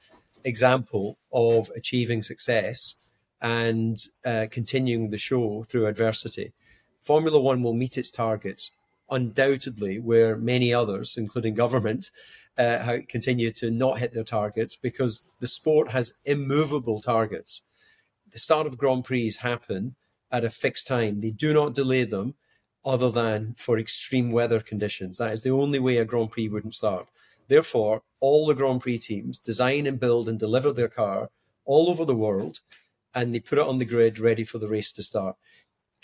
example 0.45 1.19
of 1.33 1.71
achieving 1.77 2.23
success 2.23 2.97
and 3.41 3.99
uh, 4.25 4.47
continuing 4.51 5.11
the 5.11 5.19
show 5.19 5.63
through 5.65 5.87
adversity. 5.87 6.53
Formula 7.07 7.41
One 7.41 7.63
will 7.63 7.73
meet 7.73 7.97
its 7.97 8.11
targets 8.11 8.73
undoubtedly 9.09 10.01
where 10.01 10.37
many 10.37 10.75
others, 10.75 11.17
including 11.17 11.55
government, 11.55 12.11
uh, 12.59 12.99
continue 13.09 13.53
to 13.53 13.71
not 13.71 14.01
hit 14.01 14.13
their 14.13 14.25
targets 14.25 14.75
because 14.75 15.31
the 15.39 15.47
sport 15.47 15.91
has 15.91 16.13
immovable 16.25 17.01
targets. 17.01 17.63
The 18.33 18.41
start 18.41 18.67
of 18.67 18.77
Grand 18.77 19.05
Prix 19.05 19.33
happen 19.41 19.95
at 20.33 20.45
a 20.45 20.51
fixed 20.51 20.89
time. 20.89 21.21
They 21.21 21.31
do 21.31 21.55
not 21.55 21.75
delay 21.75 22.03
them 22.03 22.35
other 22.85 23.11
than 23.11 23.55
for 23.57 23.79
extreme 23.79 24.33
weather 24.33 24.59
conditions. 24.59 25.19
That 25.19 25.33
is 25.33 25.45
the 25.45 25.51
only 25.51 25.79
way 25.79 25.99
a 25.99 26.05
Grand 26.05 26.33
Prix 26.33 26.49
wouldn't 26.49 26.75
start. 26.75 27.07
Therefore, 27.47 28.03
all 28.19 28.47
the 28.47 28.55
Grand 28.55 28.81
Prix 28.81 28.99
teams 28.99 29.39
design 29.39 29.87
and 29.87 30.01
build 30.01 30.29
and 30.29 30.39
deliver 30.39 30.73
their 30.73 30.89
car 30.89 31.31
all 31.65 31.89
over 31.89 32.05
the 32.05 32.17
world 32.17 32.59
and 33.15 33.35
they 33.35 33.41
put 33.41 33.59
it 33.59 33.67
on 33.67 33.79
the 33.79 33.85
grid 33.87 34.19
ready 34.19 34.45
for 34.45 34.59
the 34.59 34.69
race 34.69 34.93
to 34.93 35.03
start 35.03 35.37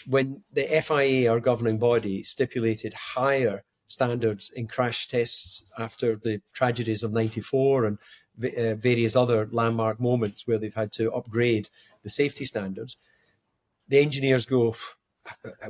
when 0.06 0.42
the 0.52 0.62
FIA, 0.62 1.30
our 1.30 1.40
governing 1.40 1.78
body, 1.78 2.22
stipulated 2.22 2.94
higher 2.94 3.64
standards 3.86 4.50
in 4.50 4.66
crash 4.66 5.06
tests 5.06 5.64
after 5.78 6.16
the 6.16 6.40
tragedies 6.52 7.02
of 7.02 7.12
94 7.12 7.84
and 7.84 7.98
uh, 8.42 8.74
various 8.74 9.14
other 9.14 9.48
landmark 9.52 10.00
moments 10.00 10.46
where 10.46 10.58
they've 10.58 10.74
had 10.74 10.92
to 10.92 11.12
upgrade 11.12 11.68
the 12.02 12.10
safety 12.10 12.44
standards, 12.44 12.96
the 13.88 14.00
engineers 14.00 14.46
go, 14.46 14.74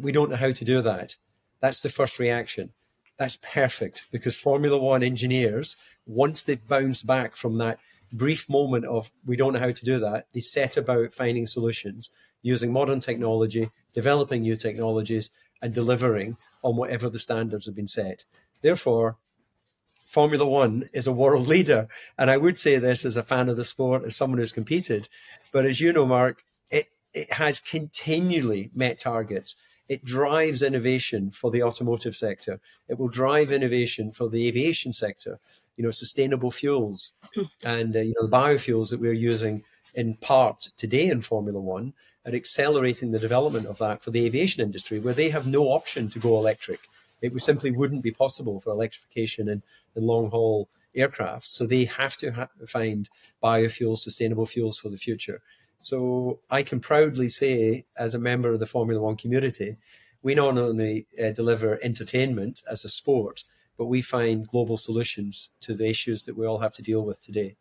We 0.00 0.12
don't 0.12 0.30
know 0.30 0.36
how 0.36 0.52
to 0.52 0.64
do 0.64 0.80
that. 0.82 1.16
That's 1.60 1.82
the 1.82 1.88
first 1.88 2.18
reaction. 2.18 2.70
That's 3.18 3.36
perfect 3.36 4.06
because 4.10 4.38
Formula 4.38 4.78
One 4.78 5.02
engineers, 5.02 5.76
once 6.06 6.42
they've 6.42 6.66
bounced 6.66 7.06
back 7.06 7.34
from 7.34 7.58
that 7.58 7.78
brief 8.12 8.48
moment 8.48 8.84
of 8.84 9.10
we 9.26 9.36
don't 9.36 9.54
know 9.54 9.58
how 9.58 9.72
to 9.72 9.84
do 9.84 9.98
that, 9.98 10.26
they 10.32 10.40
set 10.40 10.76
about 10.76 11.12
finding 11.12 11.46
solutions 11.46 12.10
using 12.42 12.72
modern 12.72 13.00
technology, 13.00 13.68
developing 13.94 14.42
new 14.42 14.56
technologies, 14.56 15.30
and 15.60 15.72
delivering 15.72 16.36
on 16.62 16.76
whatever 16.76 17.08
the 17.08 17.18
standards 17.18 17.66
have 17.66 17.74
been 17.74 17.86
set. 17.86 18.24
Therefore, 18.62 19.16
Formula 20.12 20.46
One 20.46 20.84
is 20.92 21.06
a 21.06 21.12
world 21.12 21.46
leader. 21.54 21.88
And 22.18 22.30
I 22.30 22.36
would 22.36 22.58
say 22.58 22.76
this 22.76 23.06
as 23.06 23.16
a 23.16 23.22
fan 23.22 23.48
of 23.48 23.56
the 23.56 23.64
sport, 23.64 24.04
as 24.04 24.14
someone 24.14 24.38
who's 24.38 24.52
competed. 24.52 25.08
But 25.52 25.64
as 25.64 25.80
you 25.80 25.92
know, 25.92 26.04
Mark, 26.04 26.44
it, 26.70 26.86
it 27.14 27.32
has 27.32 27.60
continually 27.60 28.70
met 28.74 28.98
targets. 28.98 29.56
It 29.88 30.04
drives 30.04 30.62
innovation 30.62 31.30
for 31.30 31.50
the 31.50 31.62
automotive 31.62 32.14
sector. 32.14 32.60
It 32.88 32.98
will 32.98 33.08
drive 33.08 33.52
innovation 33.52 34.10
for 34.10 34.28
the 34.28 34.46
aviation 34.48 34.92
sector. 34.92 35.38
You 35.76 35.84
know, 35.84 35.90
sustainable 35.90 36.50
fuels 36.50 37.12
and 37.64 37.96
uh, 37.96 38.00
you 38.00 38.14
know 38.14 38.26
the 38.26 38.36
biofuels 38.36 38.90
that 38.90 39.00
we're 39.00 39.14
using 39.14 39.64
in 39.94 40.14
part 40.14 40.68
today 40.76 41.08
in 41.08 41.22
Formula 41.22 41.58
One 41.58 41.94
are 42.26 42.34
accelerating 42.34 43.10
the 43.10 43.18
development 43.18 43.66
of 43.66 43.78
that 43.78 44.02
for 44.02 44.10
the 44.10 44.24
aviation 44.26 44.62
industry, 44.62 44.98
where 44.98 45.14
they 45.14 45.30
have 45.30 45.46
no 45.46 45.64
option 45.64 46.08
to 46.10 46.18
go 46.18 46.36
electric. 46.38 46.80
It 47.20 47.40
simply 47.40 47.70
wouldn't 47.70 48.02
be 48.02 48.10
possible 48.10 48.60
for 48.60 48.70
electrification 48.70 49.48
in, 49.48 49.62
in 49.94 50.06
long 50.06 50.30
haul 50.30 50.68
aircraft. 50.94 51.44
So 51.44 51.66
they 51.66 51.84
have 51.84 52.16
to 52.18 52.32
ha- 52.32 52.48
find 52.66 53.08
biofuels, 53.42 53.98
sustainable 53.98 54.46
fuels 54.46 54.78
for 54.78 54.88
the 54.88 54.96
future. 54.96 55.40
So 55.78 56.40
I 56.50 56.62
can 56.62 56.80
proudly 56.80 57.28
say, 57.28 57.84
as 57.96 58.14
a 58.14 58.18
member 58.18 58.52
of 58.52 58.60
the 58.60 58.66
Formula 58.66 59.00
One 59.00 59.16
community, 59.16 59.72
we 60.22 60.34
not 60.34 60.56
only 60.56 61.06
uh, 61.20 61.32
deliver 61.32 61.78
entertainment 61.82 62.62
as 62.70 62.84
a 62.84 62.88
sport, 62.88 63.44
but 63.76 63.86
we 63.86 64.02
find 64.02 64.46
global 64.46 64.76
solutions 64.76 65.50
to 65.60 65.74
the 65.74 65.88
issues 65.88 66.24
that 66.24 66.36
we 66.36 66.46
all 66.46 66.58
have 66.58 66.74
to 66.74 66.82
deal 66.82 67.04
with 67.04 67.22
today. 67.22 67.56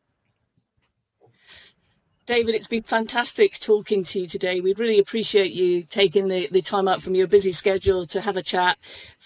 David, 2.26 2.54
it's 2.54 2.68
been 2.68 2.84
fantastic 2.84 3.60
talking 3.60 4.04
to 4.06 4.20
you 4.22 4.28
today. 4.28 4.62
We 4.62 4.74
really 4.76 5.00
appreciate 5.00 5.52
you 5.54 5.82
taking 5.84 6.28
the, 6.28 6.48
the 6.52 6.62
time 6.62 6.88
out 6.88 7.02
from 7.02 7.16
your 7.16 7.28
busy 7.28 7.52
schedule 7.52 8.06
to 8.06 8.22
have 8.22 8.38
a 8.38 8.44
chat. 8.44 8.78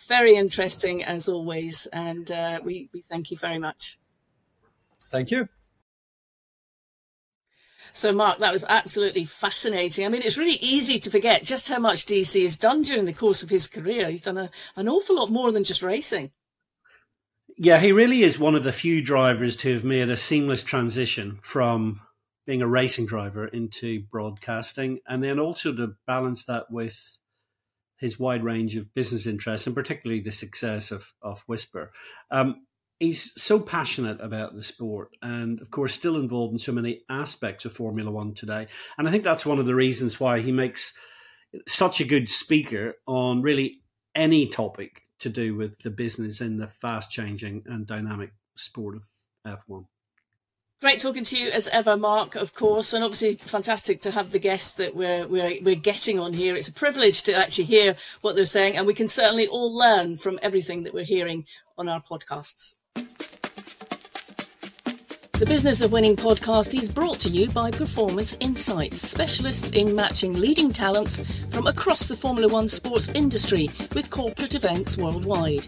Very 0.07 0.35
interesting 0.35 1.03
as 1.03 1.27
always, 1.27 1.87
and 1.91 2.31
uh, 2.31 2.61
we, 2.63 2.89
we 2.93 3.01
thank 3.01 3.31
you 3.31 3.37
very 3.37 3.59
much. 3.59 3.97
Thank 5.11 5.29
you. 5.29 5.49
So, 7.91 8.11
Mark, 8.11 8.39
that 8.39 8.51
was 8.51 8.65
absolutely 8.67 9.23
fascinating. 9.23 10.05
I 10.05 10.09
mean, 10.09 10.21
it's 10.21 10.37
really 10.37 10.57
easy 10.59 10.97
to 10.99 11.09
forget 11.09 11.43
just 11.43 11.69
how 11.69 11.79
much 11.79 12.05
DC 12.05 12.43
has 12.43 12.57
done 12.57 12.81
during 12.81 13.05
the 13.05 13.13
course 13.13 13.43
of 13.43 13.49
his 13.49 13.67
career. 13.67 14.09
He's 14.09 14.21
done 14.21 14.37
a, 14.37 14.49
an 14.75 14.89
awful 14.89 15.15
lot 15.15 15.31
more 15.31 15.51
than 15.51 15.63
just 15.63 15.81
racing. 15.81 16.31
Yeah, 17.57 17.79
he 17.79 17.93
really 17.93 18.23
is 18.23 18.37
one 18.37 18.55
of 18.55 18.63
the 18.63 18.73
few 18.73 19.01
drivers 19.01 19.55
to 19.57 19.71
have 19.73 19.85
made 19.85 20.09
a 20.09 20.17
seamless 20.17 20.61
transition 20.61 21.39
from 21.41 22.01
being 22.45 22.61
a 22.61 22.67
racing 22.67 23.05
driver 23.05 23.47
into 23.47 24.01
broadcasting, 24.11 24.99
and 25.07 25.23
then 25.23 25.39
also 25.39 25.73
to 25.73 25.95
balance 26.05 26.45
that 26.45 26.69
with 26.69 27.19
his 27.97 28.19
wide 28.19 28.43
range 28.43 28.75
of 28.75 28.93
business 28.93 29.25
interests, 29.25 29.67
and 29.67 29.75
particularly 29.75 30.21
the 30.21 30.31
success 30.31 30.91
of, 30.91 31.13
of 31.21 31.41
Whisper. 31.47 31.91
Um, 32.29 32.65
he's 32.99 33.31
so 33.41 33.59
passionate 33.59 34.21
about 34.21 34.55
the 34.55 34.63
sport 34.63 35.09
and 35.21 35.59
of 35.61 35.69
course 35.69 35.93
still 35.93 36.15
involved 36.15 36.53
in 36.53 36.59
so 36.59 36.71
many 36.71 37.01
aspects 37.09 37.65
of 37.65 37.73
formula 37.73 38.09
one 38.11 38.33
today 38.33 38.67
and 38.97 39.07
i 39.07 39.11
think 39.11 39.23
that's 39.23 39.45
one 39.45 39.59
of 39.59 39.65
the 39.65 39.75
reasons 39.75 40.19
why 40.19 40.39
he 40.39 40.51
makes 40.51 40.97
such 41.67 41.99
a 41.99 42.07
good 42.07 42.29
speaker 42.29 42.93
on 43.07 43.41
really 43.41 43.81
any 44.13 44.47
topic 44.47 45.01
to 45.19 45.29
do 45.29 45.55
with 45.55 45.77
the 45.79 45.89
business 45.89 46.41
in 46.41 46.57
the 46.57 46.67
fast 46.67 47.11
changing 47.11 47.63
and 47.65 47.85
dynamic 47.85 48.31
sport 48.55 48.95
of 48.95 49.03
f1 49.45 49.85
Great 50.81 50.99
talking 50.99 51.23
to 51.23 51.37
you 51.37 51.49
as 51.49 51.69
ever, 51.69 51.95
Mark, 51.95 52.35
of 52.35 52.53
course, 52.53 52.91
and 52.93 53.01
obviously 53.01 53.35
fantastic 53.35 54.01
to 54.01 54.11
have 54.11 54.31
the 54.31 54.39
guests 54.39 54.75
that 54.75 54.93
we're, 54.93 55.25
we're, 55.25 55.57
we're 55.63 55.73
getting 55.73 56.19
on 56.19 56.33
here. 56.33 56.53
It's 56.53 56.67
a 56.67 56.73
privilege 56.73 57.23
to 57.23 57.33
actually 57.33 57.63
hear 57.63 57.95
what 58.21 58.35
they're 58.35 58.45
saying, 58.45 58.75
and 58.75 58.85
we 58.85 58.93
can 58.93 59.07
certainly 59.07 59.47
all 59.47 59.73
learn 59.73 60.17
from 60.17 60.37
everything 60.43 60.83
that 60.83 60.93
we're 60.93 61.05
hearing 61.05 61.45
on 61.77 61.87
our 61.87 62.01
podcasts. 62.01 62.75
The 65.33 65.45
Business 65.45 65.79
of 65.79 65.93
Winning 65.93 66.17
podcast 66.17 66.77
is 66.77 66.89
brought 66.89 67.19
to 67.19 67.29
you 67.29 67.49
by 67.49 67.71
Performance 67.71 68.35
Insights, 68.41 69.01
specialists 69.01 69.71
in 69.71 69.95
matching 69.95 70.33
leading 70.33 70.71
talents 70.71 71.21
from 71.51 71.67
across 71.67 72.07
the 72.07 72.17
Formula 72.17 72.51
One 72.51 72.67
sports 72.67 73.07
industry 73.09 73.69
with 73.93 74.09
corporate 74.09 74.55
events 74.55 74.97
worldwide. 74.97 75.67